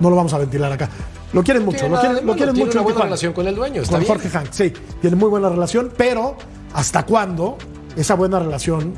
[0.00, 0.88] no lo vamos a ventilar acá.
[1.32, 2.78] Lo quieren mucho, lo quieren, lo quieren tiene mucho.
[2.78, 3.04] una buena Tijuana.
[3.04, 4.12] relación con el dueño, está Con bien.
[4.12, 4.72] Jorge Hank, sí.
[5.00, 6.36] Tiene muy buena relación, pero
[6.74, 7.56] ¿hasta cuándo
[7.96, 8.94] esa buena relación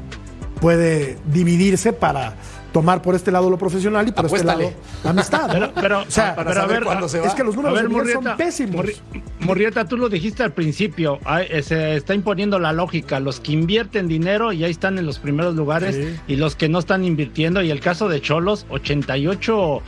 [0.62, 2.37] puede dividirse para
[2.72, 4.64] tomar por este lado lo profesional y por Apuéstale.
[4.68, 5.46] este lado la amistad?
[5.48, 5.53] ¿no?
[5.53, 6.85] Pero, pero, o sea, pero a ver,
[7.25, 8.77] es que los números ver, de Murrieta, son pésimos.
[8.87, 8.96] Murri-
[9.40, 11.18] Murrieta, tú lo dijiste al principio,
[11.51, 15.55] eh, se está imponiendo la lógica, los que invierten dinero ya están en los primeros
[15.55, 16.16] lugares Sí.
[16.29, 19.83] y los que no están invirtiendo, y el caso de Cholos, 88 eh,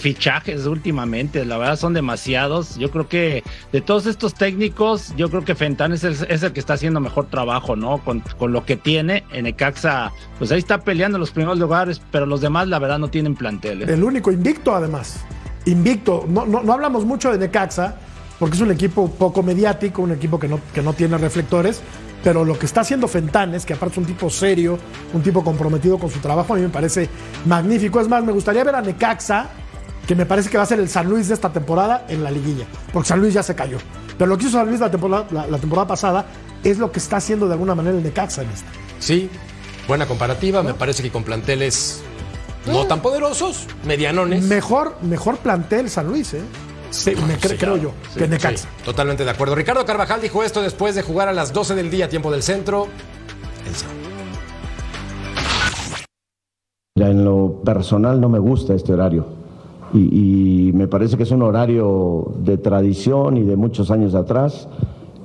[0.00, 5.44] fichajes últimamente, la verdad son demasiados, yo creo que de todos estos técnicos, yo creo
[5.44, 5.54] que
[6.04, 7.98] el- es el que está haciendo mejor trabajo, ¿no?
[7.98, 12.00] Con, con lo que tiene, en Ecaxa, pues ahí está peleando en los primeros lugares,
[12.10, 13.82] pero los demás la verdad no tienen plantel.
[13.82, 13.86] ¿eh?
[13.94, 15.24] El único invicto, además.
[15.66, 16.24] Invicto.
[16.28, 17.96] No, no, no hablamos mucho de Necaxa,
[18.38, 21.80] porque es un equipo poco mediático, un equipo que no, que no tiene reflectores.
[22.24, 24.78] Pero lo que está haciendo Fentanes, que aparte es un tipo serio,
[25.12, 27.08] un tipo comprometido con su trabajo, a mí me parece
[27.44, 28.00] magnífico.
[28.00, 29.48] Es más, me gustaría ver a Necaxa,
[30.06, 32.30] que me parece que va a ser el San Luis de esta temporada en la
[32.30, 33.78] liguilla, porque San Luis ya se cayó.
[34.16, 36.26] Pero lo que hizo San Luis la temporada, la- la temporada pasada
[36.64, 38.68] es lo que está haciendo de alguna manera el Necaxa en esta.
[38.98, 39.28] Sí,
[39.88, 40.62] buena comparativa.
[40.62, 42.02] Me parece que con planteles
[42.66, 44.42] no tan poderosos, medianones.
[44.44, 46.42] Mejor, mejor plantel San Luis, ¿eh?
[46.90, 48.56] Sí, me cre- Sí, creo yo, Sí, que Necaxa.
[48.64, 49.54] sí, totalmente de acuerdo.
[49.54, 52.86] Ricardo Carvajal dijo esto después de jugar a las 12 del día, tiempo del centro.
[53.66, 53.96] El sábado.
[56.96, 59.26] Mira, en lo personal no me gusta este horario
[59.98, 64.68] y, me parece que es un horario de tradición y de muchos años atrás,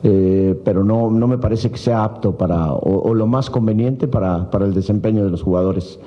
[0.04, 4.50] eh, pero no, no me parece que sea apto para o, lo más conveniente para,
[4.50, 6.00] para el desempeño de los jugadores.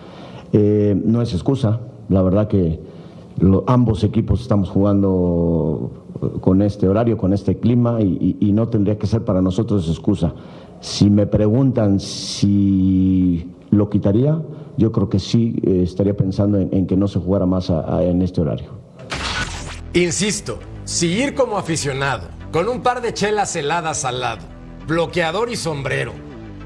[0.52, 2.80] Eh, no es excusa, la verdad que
[3.66, 5.90] ambos equipos estamos jugando
[6.40, 10.32] con este horario, con este clima y no tendría que ser para nosotros excusa.
[10.80, 14.38] Si me preguntan si lo quitaría,
[14.76, 17.96] yo creo que sí eh, estaría pensando en, en que no se jugara más a-
[17.98, 18.70] a- en este horario.
[19.92, 24.42] Insisto, si ir como aficionado, con un par de chelas heladas al lado,
[24.86, 26.12] bloqueador y sombrero,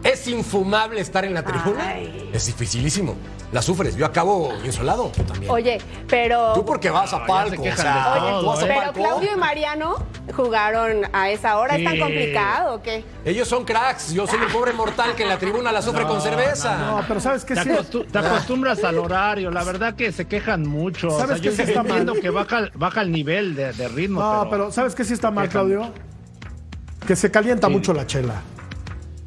[0.03, 1.99] es infumable estar en la tribuna,
[2.33, 3.15] es dificilísimo.
[3.53, 3.97] La sufres.
[3.97, 5.51] Yo acabo insolado también.
[5.51, 6.53] Oye, pero.
[6.55, 7.63] Tú porque vas a palco.
[7.63, 8.69] quejan o sea, de todo, tú vas a ¿eh?
[8.69, 8.93] Pero palco.
[8.95, 9.97] Claudio y Mariano
[10.37, 11.77] jugaron a esa hora.
[11.77, 12.01] ¿Es tan Sí.
[12.01, 13.05] complicado o qué?
[13.25, 14.13] Ellos son cracks.
[14.13, 16.77] Yo soy el pobre mortal que en la tribuna la sufre con cerveza.
[16.79, 17.71] No, pero ¿sabes qué Te, sí?
[17.71, 21.09] acostu- te acostumbras al horario, la verdad que se quejan mucho.
[21.09, 22.23] O ¿Sabes sea, qué yo sí está entiendo mal?
[22.23, 24.21] que baja, baja el nivel de, de ritmo.
[24.21, 25.91] No, pero ¿sabes qué sí está mal, Claudio?
[27.07, 28.43] Que se calienta mucho la chela.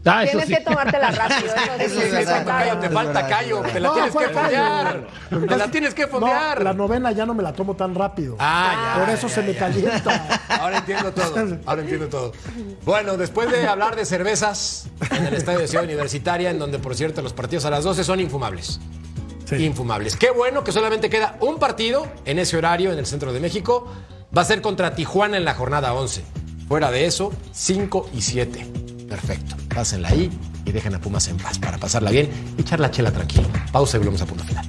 [0.03, 0.55] Ah, Tienes sí.
[0.55, 1.53] que tomártela rápido.
[1.53, 2.25] Eso, Eso sí, es.
[2.27, 3.61] Cayo, te falta callo.
[3.61, 4.57] Te la No, tienes que ¿cuál callo?
[4.57, 5.07] fondear.
[5.47, 6.63] Te la tienes que No, fondear.
[6.63, 8.35] la novena ya no me la tomo tan rápido.
[8.39, 9.59] Ah, ya, Por eso ya, se me ya.
[9.59, 10.39] calienta.
[10.59, 11.57] Ahora entiendo todo.
[11.67, 12.31] Ahora entiendo todo.
[12.83, 16.95] Bueno, después de hablar de cervezas en el estadio de Ciudad Universitaria, en donde, por
[16.95, 18.79] cierto, los partidos a las 12 son infumables.
[19.51, 20.15] Infumables.
[20.15, 23.85] Qué bueno que solamente queda un partido en ese horario en el centro de México.
[24.35, 26.23] Va a ser contra Tijuana en la jornada 11.
[26.69, 28.65] Fuera de eso, 5 y 7.
[29.11, 29.57] Perfecto.
[29.67, 30.29] Pásenla ahí
[30.63, 33.45] y dejen a Pumas en paz para pasarla bien y echar la chela tranquilo.
[33.69, 34.65] Pausa y volvemos a punto final.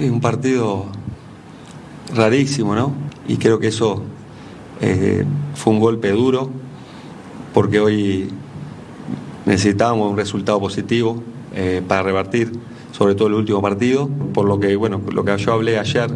[0.00, 0.86] Sí, un partido
[2.14, 2.94] rarísimo, ¿no?
[3.28, 4.02] Y creo que eso
[4.80, 6.48] eh, fue un golpe duro,
[7.52, 8.30] porque hoy
[9.44, 11.22] necesitábamos un resultado positivo
[11.54, 12.50] eh, para revertir,
[12.92, 16.10] sobre todo el último partido, por lo que, bueno, lo que yo hablé ayer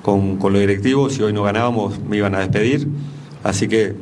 [0.00, 2.88] con, con los directivos, si hoy no ganábamos me iban a despedir,
[3.44, 3.94] así que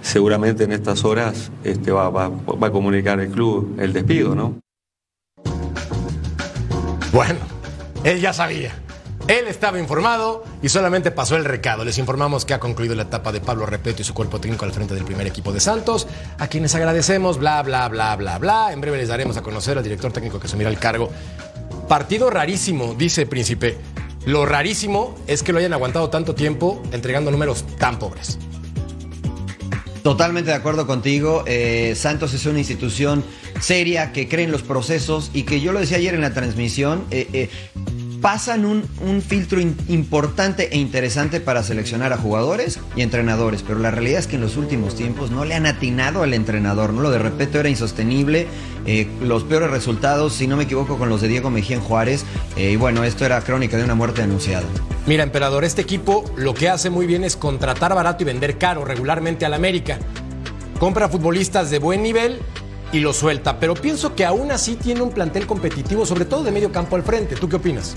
[0.00, 4.54] seguramente en estas horas este, va, va- va a comunicar el club el despido, ¿no?
[7.12, 7.38] Bueno,
[8.08, 8.72] él ya sabía.
[9.26, 11.84] Él estaba informado y solamente pasó el recado.
[11.84, 14.72] Les informamos que ha concluido la etapa de Pablo Repeto y su cuerpo técnico al
[14.72, 16.06] frente del primer equipo de Santos,
[16.38, 18.72] a quienes agradecemos, bla, bla, bla, bla, bla.
[18.72, 21.10] En breve les daremos a conocer al director técnico que asumirá el cargo.
[21.86, 23.76] Partido rarísimo, dice Príncipe.
[24.24, 28.38] Lo rarísimo es que lo hayan aguantado tanto tiempo entregando números tan pobres.
[30.02, 31.44] Totalmente de acuerdo contigo.
[31.46, 33.22] Eh, Santos es una institución
[33.60, 37.04] seria que cree en los procesos y que yo lo decía ayer en la transmisión.
[37.10, 37.50] eh, eh,
[38.20, 43.90] pasan un, un filtro importante e interesante para seleccionar a jugadores y entrenadores, pero la
[43.90, 47.02] realidad es que en los últimos tiempos no le han atinado al entrenador, ¿no?
[47.02, 48.46] Lo de repente era insostenible,
[48.86, 52.24] eh, los peores resultados, si no me equivoco, con los de Diego Mejía en Juárez,
[52.56, 54.66] eh, y bueno, esto era crónica de una muerte anunciada.
[55.06, 58.84] Mira, emperador, este equipo lo que hace muy bien es contratar barato y vender caro
[58.84, 59.98] regularmente al América.
[60.78, 62.40] Compra futbolistas de buen nivel
[62.92, 66.52] y los suelta, pero pienso que aún así tiene un plantel competitivo, sobre todo de
[66.52, 67.36] medio campo al frente.
[67.36, 67.96] ¿Tú qué opinas?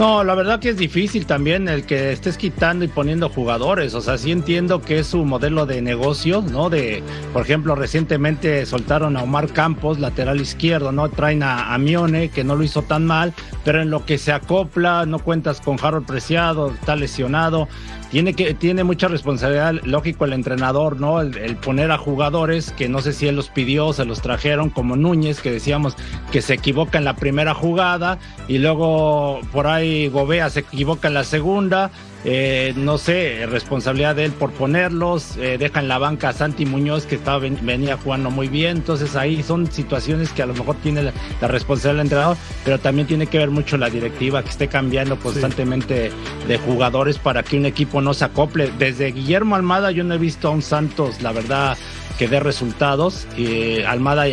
[0.00, 3.92] No, la verdad que es difícil también el que estés quitando y poniendo jugadores.
[3.94, 6.70] O sea, sí entiendo que es su modelo de negocio, ¿no?
[6.70, 7.02] De,
[7.34, 11.10] por ejemplo, recientemente soltaron a Omar Campos, lateral izquierdo, ¿no?
[11.10, 14.32] Traen a, a Mione, que no lo hizo tan mal, pero en lo que se
[14.32, 17.68] acopla, no cuentas con Harold Preciado, está lesionado.
[18.10, 21.20] Tiene, que, tiene mucha responsabilidad, lógico, el entrenador, ¿no?
[21.20, 24.70] El, el poner a jugadores que no sé si él los pidió, se los trajeron,
[24.70, 25.96] como Núñez, que decíamos
[26.32, 28.18] que se equivoca en la primera jugada
[28.48, 31.90] y luego por ahí Gobea se equivoca en la segunda.
[32.22, 36.66] Eh, no sé, responsabilidad de él por ponerlos, eh, deja en la banca a Santi
[36.66, 40.52] Muñoz que estaba ven- venía jugando muy bien, entonces ahí son situaciones que a lo
[40.52, 44.42] mejor tiene la, la responsabilidad del entrenador, pero también tiene que ver mucho la directiva
[44.42, 46.10] que esté cambiando constantemente
[46.46, 48.70] de jugadores para que un equipo no se acople.
[48.78, 51.78] Desde Guillermo Almada yo no he visto a un Santos, la verdad,
[52.18, 53.26] que dé resultados.
[53.38, 54.26] y Almada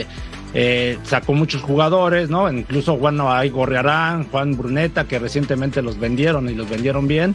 [0.53, 2.51] eh, sacó muchos jugadores, ¿no?
[2.51, 7.33] Incluso Juan ahí Gorriarán, Juan Bruneta, que recientemente los vendieron y los vendieron bien.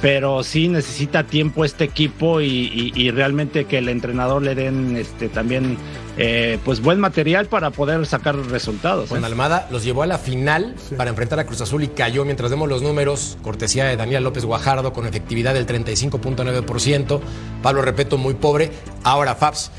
[0.00, 4.96] Pero sí necesita tiempo este equipo y, y- y realmente que el entrenador le den
[4.96, 5.76] este también
[6.16, 9.08] eh, pues buen material para poder sacar resultados.
[9.08, 9.26] Juan ¿eh?
[9.26, 12.68] Almada los llevó a la final para enfrentar a Cruz Azul y cayó mientras vemos
[12.68, 13.38] los números.
[13.42, 17.20] Cortesía de Daniel López Guajardo con efectividad del 35.9%.
[17.62, 18.70] Pablo Repeto muy pobre.
[19.02, 19.70] Ahora, Fabs.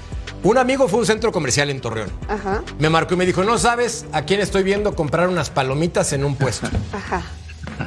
[0.43, 2.09] Un amigo fue a un centro comercial en Torreón.
[2.29, 6.13] Ajá, Me marcó y me dijo, no sabes a quién estoy viendo comprar unas palomitas
[6.13, 6.67] en un puesto.
[6.93, 7.23] ajá.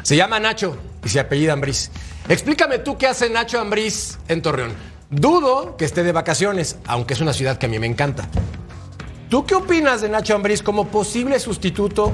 [0.02, 1.90] Se llama Nacho y se apellida Ambriz.
[2.28, 4.72] Explícame tú qué hace Nacho Ambriz en Torreón.
[5.10, 8.28] Dudo que esté de vacaciones, aunque es una ciudad que a mí me encanta.
[9.28, 12.12] ¿Tú qué opinas de Nacho Ambriz como posible sustituto,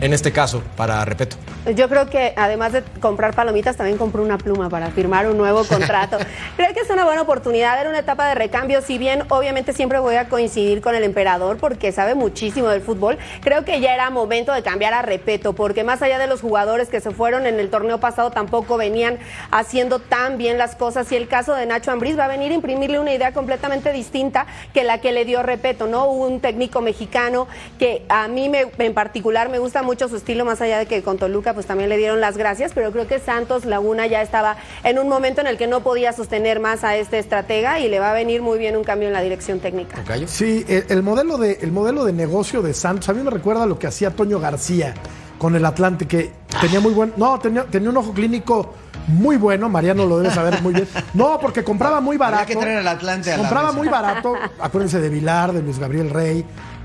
[0.00, 1.36] en este caso, para Repeto?
[1.74, 5.64] Yo creo que además de comprar palomitas, también compró una pluma para firmar un nuevo
[5.64, 6.16] contrato.
[6.56, 9.98] creo que es una buena oportunidad, era una etapa de recambio, si bien obviamente siempre
[9.98, 14.08] voy a coincidir con el emperador porque sabe muchísimo del fútbol, creo que ya era
[14.08, 17.60] momento de cambiar a Repeto, porque más allá de los jugadores que se fueron en
[17.60, 19.18] el torneo pasado tampoco venían
[19.50, 22.54] haciendo tan bien las cosas y el caso de Nacho Ambriz va a venir a
[22.54, 26.06] imprimirle una idea completamente distinta que la que le dio Repeto, ¿no?
[26.06, 27.48] Un técnico mexicano
[27.78, 31.02] que a mí me, en particular me gusta mucho su estilo, más allá de que
[31.02, 34.56] con Toluca pues también le dieron las gracias, pero creo que Santos Laguna ya estaba
[34.84, 37.98] en un momento en el que no podía sostener más a este estratega y le
[37.98, 39.96] va a venir muy bien un cambio en la dirección técnica.
[40.26, 43.66] Sí, el, el modelo de, el modelo de negocio de Santos, a mí me recuerda
[43.66, 44.94] lo que hacía Toño García
[45.38, 48.74] con el Atlante, que tenía muy buen, no, tenía, tenía un ojo clínico
[49.06, 50.86] muy bueno, Mariano lo debe saber muy bien.
[51.14, 52.42] No, porque compraba muy barato.
[52.42, 53.78] Habría que traer al Atlante a la Compraba mesa.
[53.78, 54.34] muy barato.
[54.60, 56.44] Acuérdense de Vilar, de Luis Gabriel Rey,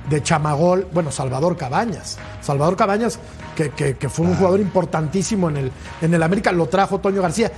[0.09, 2.17] de Chamagol, bueno, Salvador Cabañas.
[2.41, 3.19] Salvador Cabañas,
[3.55, 7.21] que, que- que fue un jugador importantísimo en el, en el América, lo trajo Toño
[7.21, 7.51] García.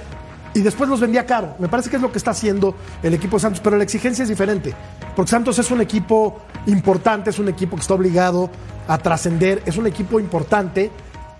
[0.53, 1.55] Y después los vendía caro.
[1.59, 2.73] Me parece que es lo que está haciendo
[3.03, 4.73] el equipo de Santos, pero la exigencia es diferente.
[5.15, 8.49] Porque Santos es un equipo importante, es un equipo que está obligado
[8.87, 10.89] a trascender, es un equipo importante,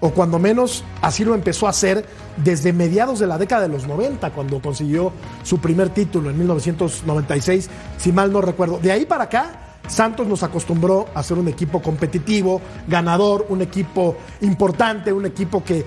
[0.01, 2.05] o cuando menos así lo empezó a hacer
[2.36, 7.70] desde mediados de la década de los 90, cuando consiguió su primer título en 1996,
[7.97, 8.78] si mal no recuerdo.
[8.78, 14.17] De ahí para acá, Santos nos acostumbró a ser un equipo competitivo, ganador, un equipo
[14.41, 15.85] importante, un equipo que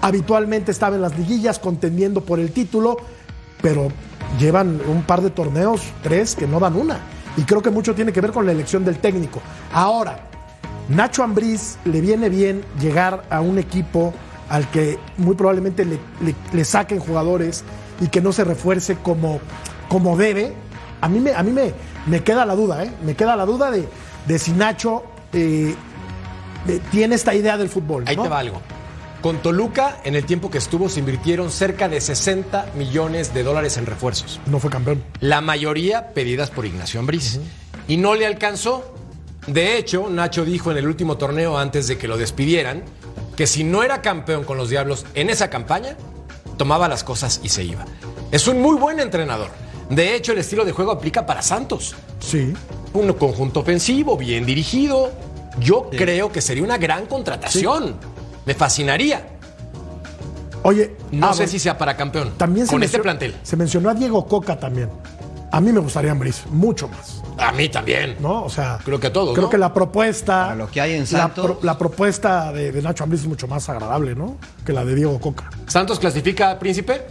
[0.00, 2.96] habitualmente estaba en las liguillas contendiendo por el título,
[3.60, 3.88] pero
[4.38, 6.98] llevan un par de torneos, tres, que no dan una.
[7.36, 9.40] Y creo que mucho tiene que ver con la elección del técnico.
[9.72, 10.28] Ahora,
[10.88, 14.12] Nacho Ambriz le viene bien llegar a un equipo
[14.48, 15.98] al que muy probablemente le,
[16.52, 17.64] le- saquen jugadores
[18.00, 19.40] y que no se refuerce como,
[19.88, 20.54] como debe.
[21.02, 21.74] A mí, me, a mí me,
[22.06, 22.90] me queda la duda, ¿eh?
[23.04, 23.86] Me queda la duda de,
[24.26, 25.02] de si Nacho
[25.34, 25.74] eh,
[26.66, 28.04] de- tiene esta idea del fútbol.
[28.06, 28.60] Ahí te va algo.
[29.20, 33.76] Con Toluca, en el tiempo que estuvo, se invirtieron cerca de 60 millones de dólares
[33.76, 34.40] en refuerzos.
[34.46, 35.04] No fue campeón.
[35.20, 37.38] La mayoría pedidas por Ignacio Ambriz.
[37.86, 38.94] Y no le alcanzó.
[39.46, 42.82] De hecho, Nacho dijo en el último torneo antes de que lo despidieran
[43.36, 45.96] que si no era campeón con los Diablos en esa campaña,
[46.58, 47.84] tomaba las cosas y se iba.
[48.30, 49.48] Es un muy buen entrenador.
[49.94, 51.94] De hecho, el estilo de juego aplica para Santos.
[52.20, 52.52] Sí.
[52.94, 55.10] Un conjunto ofensivo, bien dirigido.
[55.60, 57.96] Yo creo que sería una gran contratación.
[58.46, 59.28] Me fascinaría.
[60.64, 62.32] Oye, No ah, sé si sea para campeón.
[62.36, 63.36] también se con este mencionó- plantel.
[63.42, 64.88] Se mencionó a Diego Coca también.
[65.50, 67.20] A mí me gustaría Ambriz, mucho más.
[67.36, 68.16] A mí también.
[68.20, 68.44] ¿No?
[68.44, 69.34] O sea, Creo que a todos.
[69.34, 69.50] creo ¿no?
[69.50, 70.44] que la propuesta.
[70.44, 71.44] Para lo que hay en la, Santos.
[71.44, 74.36] pro- la propuesta de, de Nacho Ambriz es mucho más agradable, ¿no?
[74.64, 75.50] Que la de Diego Coca.
[75.66, 77.02] ¿Santos clasifica Príncipe?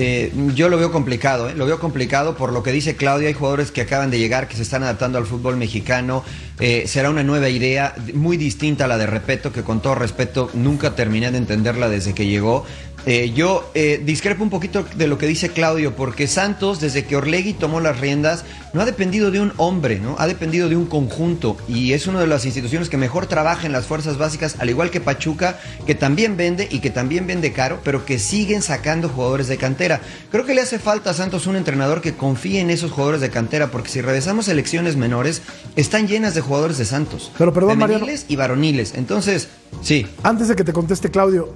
[0.00, 1.54] Eh, yo lo veo complicado, ¿eh?
[1.56, 3.26] lo veo complicado por lo que dice Claudia.
[3.26, 6.22] Hay jugadores que acaban de llegar, que se están adaptando al fútbol mexicano.
[6.60, 10.50] Eh, será una nueva idea, muy distinta a la de Repeto, que con todo respeto
[10.54, 12.64] nunca terminé de entenderla desde que llegó.
[13.10, 17.16] Eh, yo eh, discrepo un poquito de lo que dice Claudio, porque Santos, desde que
[17.16, 18.44] Orlegui tomó las riendas,
[18.74, 20.14] no ha dependido de un hombre, ¿no?
[20.18, 23.72] Ha dependido de un conjunto y es una de las instituciones que mejor trabaja en
[23.72, 27.80] las fuerzas básicas, al igual que Pachuca, que también vende y que también vende caro,
[27.82, 30.02] pero que siguen sacando jugadores de cantera.
[30.30, 33.30] Creo que le hace falta a Santos un entrenador que confíe en esos jugadores de
[33.30, 35.40] cantera, porque si revisamos selecciones menores,
[35.76, 37.32] están llenas de jugadores de Santos.
[37.38, 38.92] Pero perdón, femeniles y varoniles.
[38.96, 39.48] Entonces,
[39.80, 40.06] sí.
[40.22, 41.54] Antes de que te conteste, Claudio,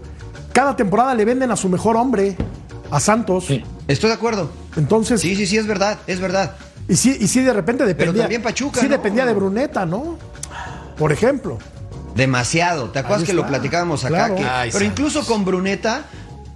[0.52, 2.36] cada temporada le venden a su mejor hombre,
[2.90, 3.46] a Santos.
[3.88, 4.50] Estoy de acuerdo.
[4.76, 5.20] Entonces.
[5.20, 6.56] Sí, sí, sí, es verdad, es verdad.
[6.88, 8.22] Y sí, y sí de repente dependía.
[8.24, 8.92] también Pachuca, Sí ¿no?
[8.92, 10.18] dependía de Bruneta, ¿no?
[10.96, 11.58] Por ejemplo.
[12.14, 12.90] Demasiado.
[12.90, 14.14] ¿Te acuerdas que lo platicábamos acá?
[14.26, 14.34] Claro.
[14.36, 14.98] que- Ay, pero Santos.
[15.08, 16.04] incluso con Bruneta,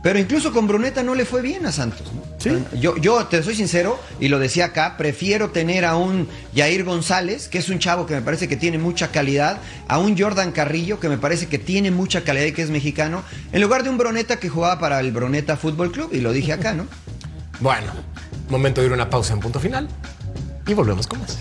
[0.06, 2.12] pero incluso con Bruneta no le fue bien a Santos.
[2.14, 2.78] ¿no?
[2.78, 7.48] Yo, yo te soy sincero y lo decía acá, prefiero tener a un Jair González,
[7.48, 11.00] que es un chavo que me parece que tiene mucha calidad, a un Jordan Carrillo,
[11.00, 13.98] que me parece que tiene mucha calidad y que es mexicano, en lugar de un
[13.98, 16.86] Bruneta que jugaba para el Bruneta Fútbol Club, y lo dije acá, ¿no?
[17.58, 17.92] Bueno,
[18.48, 19.88] momento de ir a una pausa en punto final
[20.68, 21.36] y volvemos con más.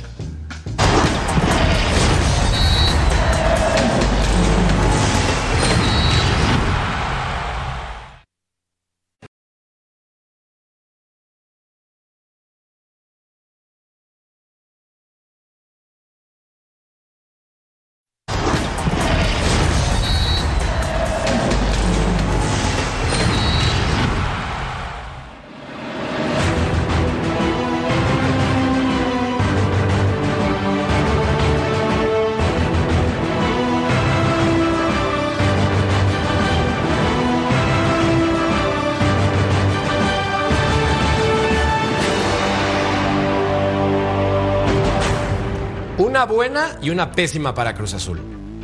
[46.16, 48.22] Una buena y una pésima para Cruz Azul.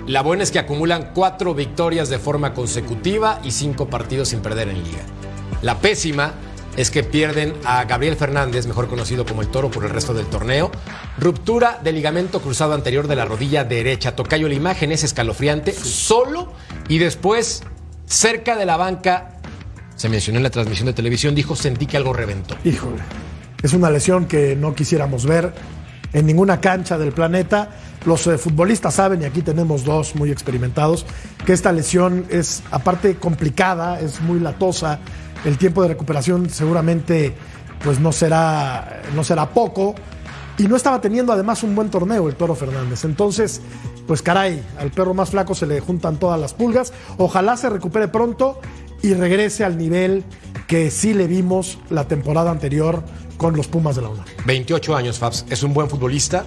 [0.08, 4.70] La buena es que acumulan cuatro victorias de forma consecutiva y cinco partidos sin perder
[4.70, 5.02] en liga.
[5.62, 6.32] La pésima
[6.78, 10.28] es que pierden a Gabriel Fernández, mejor conocido como el Toro por el resto del
[10.28, 10.72] torneo.
[11.20, 14.16] Ruptura del ligamento cruzado anterior de la rodilla derecha.
[14.16, 16.54] Tocayo, la imagen es escalofriante, solo
[16.88, 17.64] y después,
[18.06, 19.42] cerca de la banca,
[19.98, 22.56] se mencionó en la transmisión de televisión, dijo, sentí que algo reventó.
[22.64, 23.02] Híjole,
[23.62, 25.54] es una lesión que no quisiéramos ver
[26.14, 27.70] en ninguna cancha del planeta.
[28.06, 31.06] Los eh, futbolistas saben, y aquí tenemos dos muy experimentados,
[31.46, 35.00] que esta lesión es aparte complicada, es muy latosa,
[35.46, 37.34] el tiempo de recuperación seguramente
[37.84, 39.96] pues no será, no será poco.
[40.58, 43.04] Y no estaba teniendo además un buen torneo el Toro Fernández.
[43.06, 43.62] Entonces,
[44.06, 46.94] pues caray, al perro más flaco se le juntan todas las pulgas.
[47.18, 48.60] Ojalá se recupere pronto
[49.02, 50.24] y regrese al nivel
[50.68, 53.04] que sí le vimos la temporada anterior
[53.38, 54.26] con los Pumas de la UNAM.
[54.46, 55.46] 28 años, Fabs.
[55.50, 56.46] Es un buen futbolista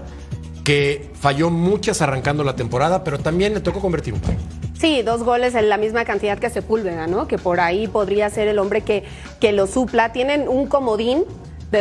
[0.65, 4.35] que falló muchas arrancando la temporada, pero también le tocó convertir un par.
[4.79, 7.29] Sí, dos goles en la misma cantidad que Sepúlveda, ¿no?
[7.29, 9.05] Que por ahí podría ser el hombre que,
[9.41, 10.13] que lo supla.
[10.13, 11.25] Tienen un comodín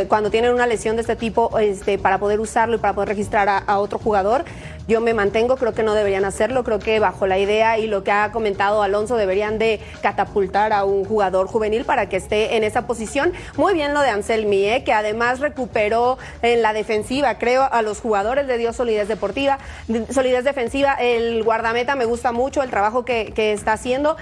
[0.08, 3.50] cuando tienen una lesión de este tipo este, para poder usarlo y para poder registrar
[3.50, 4.46] a, otro jugador.
[4.88, 8.04] Yo me mantengo, creo que no deberían hacerlo, creo que bajo la idea y lo
[8.04, 12.64] que ha comentado Alonso deberían de catapultar a un jugador juvenil para que esté en
[12.64, 13.32] esa posición.
[13.56, 14.84] Muy bien lo de Anselmi, ¿eh?
[14.84, 19.58] que además recuperó en la defensiva, creo, a los jugadores, le dio solidez deportiva,
[20.10, 20.94] solidez defensiva.
[20.94, 24.18] El guardameta me gusta mucho el trabajo que está haciendo.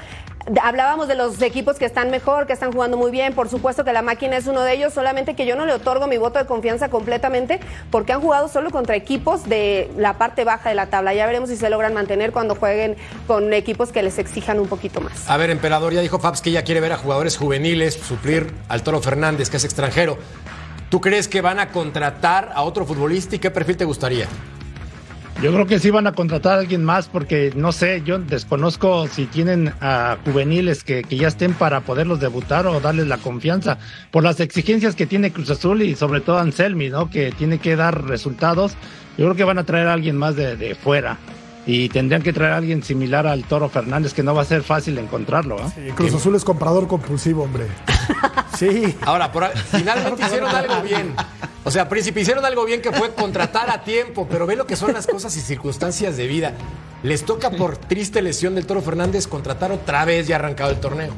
[0.61, 3.33] Hablábamos de los equipos que están mejor, que están jugando muy bien.
[3.33, 6.07] Por supuesto que la máquina es uno de ellos, solamente que yo no le otorgo
[6.07, 7.59] mi voto de confianza completamente
[7.91, 11.13] porque han jugado solo contra equipos de la parte baja de la tabla.
[11.13, 12.95] Ya veremos si se logran mantener cuando jueguen
[13.27, 15.29] con equipos que les exijan un poquito más.
[15.29, 18.83] A ver, emperador, ya dijo Fabs que ya quiere ver a jugadores juveniles suplir al
[18.83, 20.17] Toro Fernández, que es extranjero.
[20.89, 24.27] ¿Tú crees que van a contratar a otro futbolista y qué perfil te gustaría?
[25.41, 29.07] Yo creo que sí van a contratar a alguien más porque no sé, yo desconozco
[29.07, 33.79] si tienen a juveniles que, que, ya estén para poderlos debutar o darles la confianza
[34.11, 37.09] por las exigencias que tiene Cruz Azul y sobre todo Anselmi, ¿no?
[37.09, 38.73] Que tiene que dar resultados.
[39.17, 41.17] Yo creo que van a traer a alguien más de, de fuera
[41.66, 44.64] y tendrían que traer a alguien similar al Toro Fernández que no va a ser
[44.64, 45.57] fácil encontrarlo.
[45.57, 45.72] ¿eh?
[45.76, 47.68] Sí, Cruz Azul es comprador compulsivo, hombre.
[48.57, 48.95] Sí.
[49.01, 51.16] Ahora, por, finalmente hicieron algo bien.
[51.64, 54.76] O sea, Príncipe, hicieron algo bien que fue contratar a tiempo, pero ve lo que
[54.76, 56.53] son las cosas y circunstancias de vida.
[57.01, 61.12] Les toca por triste lesión del Toro Fernández contratar otra vez y arrancado el torneo.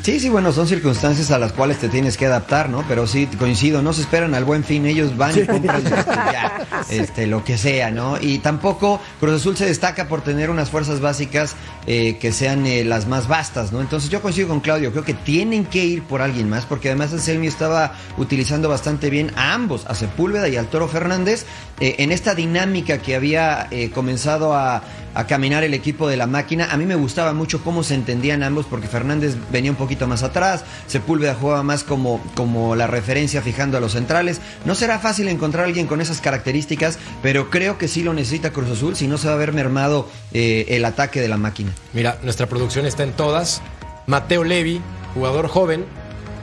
[0.00, 2.82] Sí, sí, bueno, son circunstancias a las cuales te tienes que adaptar, ¿no?
[2.88, 6.66] Pero sí, coincido, no se esperan al buen fin, ellos van y compran este, ya,
[6.88, 8.16] este, lo que sea, ¿no?
[8.18, 12.84] Y tampoco Cruz Azul se destaca por tener unas fuerzas básicas eh, que sean eh,
[12.84, 13.82] las más vastas, ¿no?
[13.82, 17.12] Entonces yo coincido con Claudio, creo que tienen que ir por alguien más, porque además
[17.12, 21.44] Anselmi estaba utilizando bastante bien a ambos, a Sepúlveda y al Toro Fernández,
[21.80, 24.82] eh, en esta dinámica que había comenzado a
[25.14, 26.68] a caminar el equipo de la máquina.
[26.72, 30.22] A mí me gustaba mucho cómo se entendían ambos porque Fernández venía un poquito más
[30.22, 34.40] atrás, Sepúlveda jugaba más como, como la referencia fijando a los centrales.
[34.64, 38.50] No será fácil encontrar a alguien con esas características, pero creo que sí lo necesita
[38.50, 41.72] Cruz Azul, si no se va a ver mermado eh, el ataque de la máquina.
[41.92, 43.62] Mira, nuestra producción está en todas.
[44.06, 44.80] Mateo Levi,
[45.14, 45.84] jugador joven,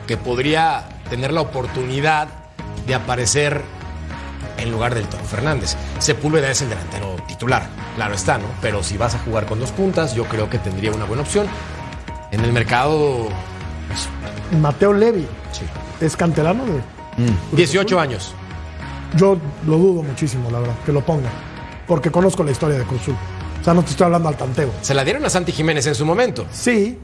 [0.08, 2.30] que podría tener la oportunidad
[2.88, 3.62] de aparecer
[4.58, 5.76] en lugar del Toro Fernández.
[6.00, 8.46] Sepúlveda es el delantero titular, claro está, ¿no?
[8.62, 11.48] Pero si vas a jugar con dos puntas, yo creo que tendría una buena opción.
[12.32, 13.28] En el mercado.
[13.90, 14.08] Pues...
[14.62, 15.28] Mateo Levi.
[15.52, 15.66] Sí.
[16.00, 16.78] ¿Es canterano de.?
[17.22, 17.58] Mm.
[17.58, 18.34] 18 años.
[19.18, 19.38] Yo
[19.68, 21.30] lo dudo muchísimo, la verdad, que lo ponga.
[21.88, 23.16] Porque conozco la historia de Cruzul.
[23.60, 24.72] O sea, no te estoy hablando al tanteo.
[24.82, 26.46] Se la dieron a Santi Jiménez en su momento.
[26.54, 26.98] Sí.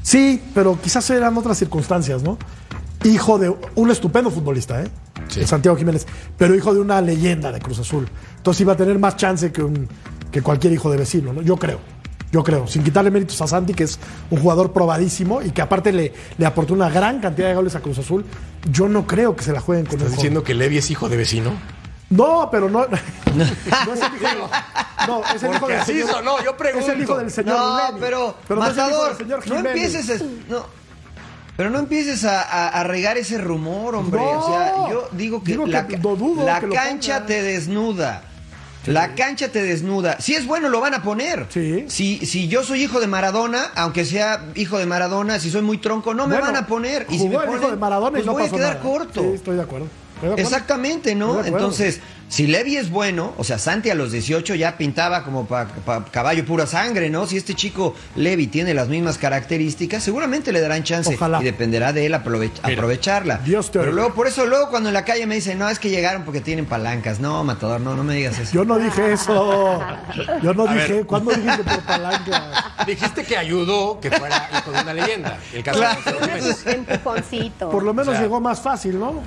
[0.00, 2.38] Sí, pero quizás eran otras circunstancias, ¿no?
[3.04, 4.88] Hijo de un estupendo futbolista, ¿eh?
[5.28, 5.46] Sí.
[5.46, 6.06] Santiago Jiménez,
[6.36, 8.08] pero hijo de una leyenda de Cruz Azul.
[8.36, 9.88] Entonces iba a tener más chance que, un,
[10.32, 11.42] que cualquier hijo de vecino, ¿no?
[11.42, 11.80] Yo creo.
[12.30, 13.98] Yo creo, sin quitarle méritos a Santi, que es
[14.30, 17.80] un jugador probadísimo y que aparte le, le aportó una gran cantidad de goles a
[17.80, 18.22] Cruz Azul,
[18.70, 21.08] yo no creo que se la jueguen con ¿Estás el diciendo que Levi es hijo
[21.08, 21.52] de vecino?
[22.10, 22.86] No, pero no.
[22.86, 23.42] no
[23.94, 24.50] es el hijo,
[25.06, 26.10] no, es el hijo del señor.
[26.10, 26.86] sonó, yo pregunto.
[26.86, 29.56] Es el hijo del señor No, pero, pero no es el hijo del señor no
[29.56, 29.94] Jiménez.
[29.94, 30.66] empieces a, no,
[31.58, 34.20] pero no empieces a, a- a regar ese rumor, hombre.
[34.20, 34.30] No.
[34.38, 37.26] o sea, yo digo que Digo la, que ca- no dudo la que lo cancha
[37.26, 38.22] te desnuda.
[38.86, 40.18] La cancha te desnuda.
[40.20, 41.46] Si es bueno, lo van a poner.
[41.50, 41.84] Sí.
[41.88, 45.76] Si, si yo soy hijo de Maradona, aunque sea hijo de Maradona, si soy muy
[45.76, 47.04] tronco, no me Bueno, van a poner.
[47.10, 48.80] Y si me hijo ponen, de Maradona pues no voy a quedar nada.
[48.80, 49.20] corto.
[49.20, 49.88] Sí, estoy de acuerdo.
[50.36, 51.44] Exactamente, ¿no?
[51.44, 55.68] Entonces, si Levi es bueno, o sea, Santi a los 18 ya pintaba como para
[56.10, 57.26] caballo pura sangre, ¿no?
[57.26, 62.06] Si este chico Levi tiene las mismas características, seguramente le darán chance y dependerá de
[62.06, 63.38] él aprovecharla.
[63.38, 65.78] Dios te Pero luego, por eso luego cuando en la calle me dicen, no, es
[65.78, 67.18] que llegaron porque tienen palancas.
[67.18, 68.52] No, Matador, no, no me digas eso.
[68.52, 69.80] Yo no dije eso.
[70.42, 72.42] Yo no dije, ¿cuándo dije que por palancas?
[72.86, 75.38] Dijiste que ayudó que fuera hijo de una leyenda.
[75.52, 76.00] El caso claro.
[76.66, 77.70] Empujoncito.
[77.70, 79.22] Por lo menos llegó más fácil, ¿no?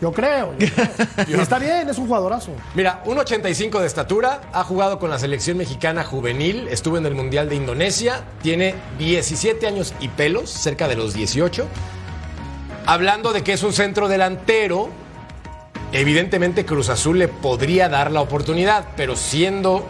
[0.00, 0.54] Yo creo.
[1.28, 2.52] Y está bien, es un jugadorazo.
[2.74, 7.48] Mira, 1.85 de estatura, ha jugado con la selección mexicana juvenil, estuvo en el Mundial
[7.48, 11.66] de Indonesia, tiene 17 años y pelos, cerca de los 18.
[12.86, 14.90] Hablando de que es un centro delantero,
[15.92, 19.86] evidentemente Cruz Azul le podría dar la oportunidad, pero siendo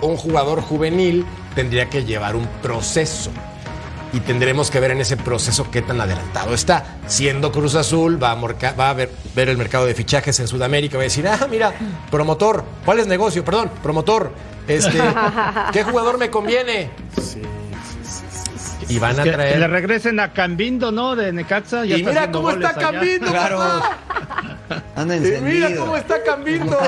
[0.00, 3.30] un jugador juvenil tendría que llevar un proceso
[4.12, 6.98] y tendremos que ver en ese proceso qué tan adelantado está.
[7.06, 10.96] Siendo Cruz Azul, va a, va a ver, ver, el mercado de fichajes en Sudamérica,
[10.96, 11.72] va a decir, ah, mira,
[12.10, 13.44] promotor, ¿cuál es negocio?
[13.44, 14.32] Perdón, promotor,
[14.66, 15.00] este,
[15.72, 16.90] ¿qué jugador me conviene?
[17.20, 17.42] Sí.
[18.88, 19.54] Y van a traer.
[19.54, 21.14] Que le regresen a Cambindo, ¿no?
[21.14, 21.86] De Necaxa.
[21.86, 23.26] y mira cómo está Cambindo.
[23.30, 23.82] Claro.
[24.94, 26.78] Anda y mira cómo está Cambindo.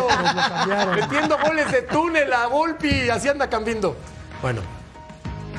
[0.94, 3.08] Metiendo goles de túnel a Volpi.
[3.08, 3.96] Así anda Cambindo.
[4.40, 4.60] Bueno,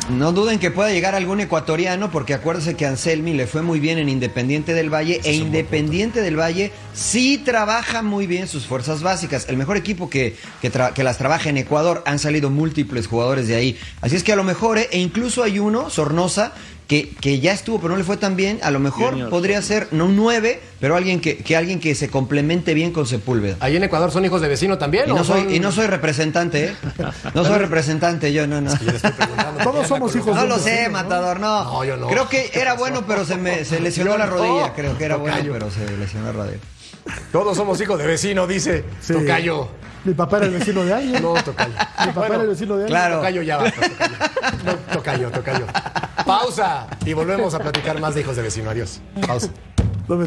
[0.09, 3.97] no duden que pueda llegar algún ecuatoriano, porque acuérdense que Anselmi le fue muy bien
[3.97, 9.45] en Independiente del Valle, e Independiente del Valle sí trabaja muy bien sus fuerzas básicas.
[9.47, 13.77] El mejor equipo que, que, las trabaja en Ecuador, han salido múltiples jugadores de ahí.
[14.01, 16.53] Así es que a lo mejor, eh, e incluso hay uno, Sornosa,
[17.01, 20.05] que, ya estuvo, pero no le fue tan bien, a lo mejor podría ser, no
[20.05, 23.57] un 9, pero alguien que, que, alguien que se complemente bien con Sepúlveda.
[23.59, 25.09] ¿Ahí en Ecuador son hijos de vecino también?
[25.09, 26.75] Y, no, soy, y no soy representante, ¿eh?
[27.33, 28.71] No soy representante, yo no, no.
[29.63, 31.83] Todos somos hijos No lo sé, Matador, no.
[31.83, 32.07] yo no.
[32.07, 34.73] Creo que era bueno, pero se, me, se lesionó la rodilla.
[34.73, 36.59] Creo que era bueno, pero se lesionó la rodilla.
[37.31, 39.69] Todos somos hijos de vecino, dice Tocayo.
[40.05, 41.21] Mi papá era el vecino de alguien.
[41.21, 41.73] No, Tocayo.
[42.05, 42.87] Mi papá era el vecino de alguien.
[42.87, 43.15] Claro.
[43.17, 43.71] Tocayo ya va.
[43.71, 43.89] Tocayo.
[44.65, 45.65] No, tocayo, Tocayo.
[46.25, 48.69] Pausa y volvemos a platicar más de hijos de vecino.
[48.69, 49.01] Adiós.
[49.25, 49.49] Pausa.
[50.07, 50.25] No me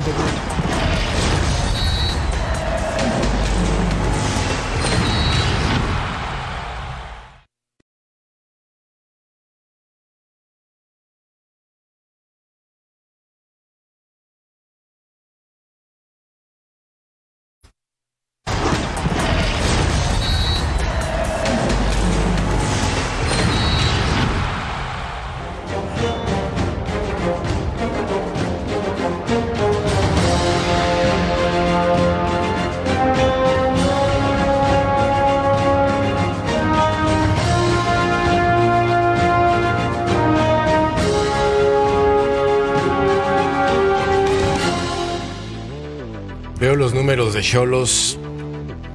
[46.72, 47.32] entendí.
[47.32, 48.18] de Cholos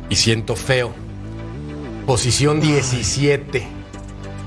[0.09, 0.91] y siento feo.
[2.05, 3.65] Posición 17.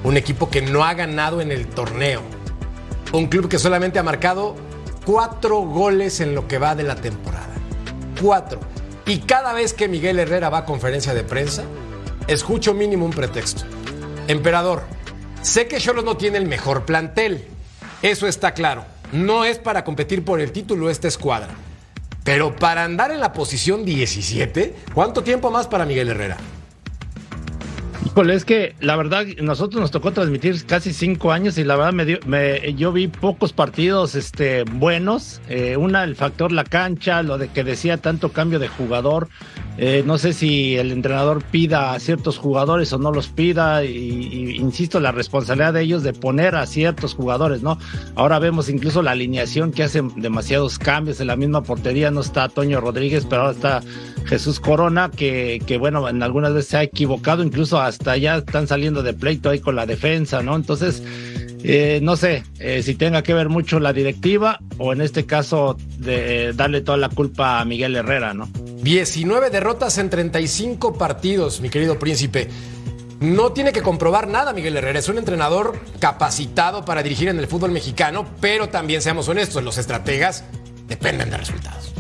[0.03, 2.21] Un equipo que no ha ganado en el torneo.
[3.13, 4.57] Un club que solamente ha marcado
[5.07, 7.55] cuatro goles en lo que va de la temporada.
[8.21, 8.61] Cuatro.
[9.07, 11.65] Y cada vez que Miguel Herrera va a conferencia de prensa,
[12.27, 13.65] escucho mínimo un pretexto.
[14.29, 14.83] Emperador,
[15.43, 17.47] sé que Cholos no tiene el mejor plantel.
[18.03, 18.85] Eso está claro.
[19.13, 21.55] No es para competir por el título esta escuadra.
[22.25, 26.39] Pero para andar en la posición 17, ¿cuánto tiempo más para Miguel Herrera?
[28.17, 32.05] Es que la verdad, nosotros nos tocó transmitir casi cinco años y la verdad me,
[32.05, 35.41] dio, me yo vi pocos partidos este, buenos.
[35.49, 39.29] Eh, una, el factor la cancha, lo de que decía tanto cambio de jugador.
[39.77, 44.57] Eh, no sé si el entrenador pida a ciertos jugadores o no los pida, y,
[44.57, 47.79] insisto, la responsabilidad de ellos de poner a ciertos jugadores, ¿no?
[48.15, 52.49] Ahora vemos incluso la alineación que hacen demasiados cambios en la misma portería, no está
[52.49, 53.83] Toño Rodríguez, pero ahora está
[54.27, 58.67] Jesús Corona, que, que bueno, en algunas veces se ha equivocado, incluso hasta ya están
[58.67, 60.57] saliendo de pleito ahí con la defensa, ¿no?
[60.57, 61.03] Entonces,
[61.67, 65.79] eh, no sé eh, si tenga que ver mucho la directiva o en este caso
[65.99, 68.51] de darle toda la culpa a Miguel Herrera, ¿no?
[68.83, 72.49] 19 derrotas en 35 partidos, mi querido príncipe.
[73.21, 77.47] No tiene que comprobar nada Miguel Herrera, es un entrenador capacitado para dirigir en el
[77.47, 80.45] fútbol mexicano, pero también seamos honestos, los estrategas
[80.87, 81.94] dependen de resultados.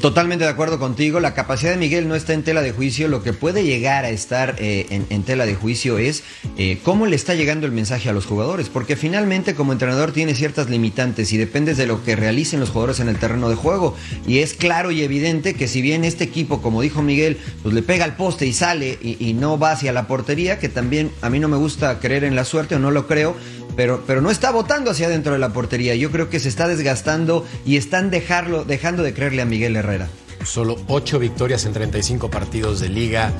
[0.00, 1.20] Totalmente de acuerdo contigo.
[1.20, 3.06] La capacidad de Miguel no está en tela de juicio.
[3.06, 6.24] Lo que puede llegar a estar eh, en, tela de juicio es
[6.58, 8.68] eh, cómo le está llegando el mensaje a los jugadores.
[8.68, 12.98] Porque finalmente como entrenador tiene ciertas limitantes y dependes de lo que realicen los jugadores
[12.98, 13.94] en el terreno de juego.
[14.26, 17.82] Y es claro y evidente que si bien este equipo, como dijo Miguel, pues le
[17.82, 21.30] pega al poste y sale y, y no va hacia la portería, que también a
[21.30, 23.36] mí no me gusta creer en la suerte o no lo creo,
[23.76, 25.94] pero, pero no está votando hacia adentro de la portería.
[25.94, 30.08] Yo creo que se está desgastando y están dejarlo, dejando de creerle a Miguel Herrera.
[30.44, 33.32] Solo ocho victorias en 35 partidos de liga.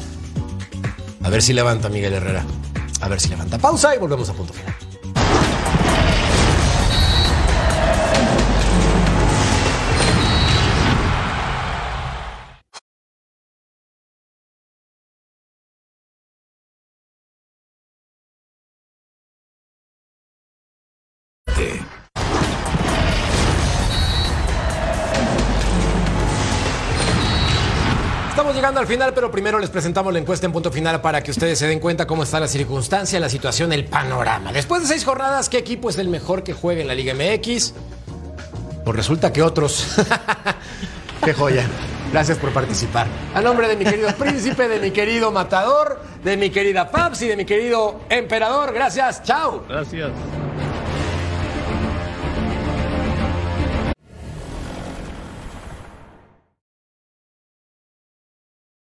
[1.23, 2.45] A ver si levanta Miguel Herrera.
[3.01, 3.59] A ver si levanta.
[3.59, 4.86] Pausa y volvemos a punto final.
[29.15, 32.07] Pero primero les presentamos la encuesta en punto final para que ustedes se den cuenta
[32.07, 34.53] cómo está la circunstancia, la situación, el panorama.
[34.53, 37.75] Después de seis jornadas, ¿qué equipo es el mejor que juega en la Liga MX?
[38.85, 39.87] Pues resulta que otros.
[41.25, 41.67] ¡Qué joya!
[42.13, 43.07] Gracias por participar.
[43.35, 47.29] A nombre de mi querido príncipe, de mi querido matador, de mi querida Paps y
[47.29, 49.23] de mi querido emperador, gracias.
[49.23, 49.65] ¡Chao!
[49.69, 50.11] Gracias.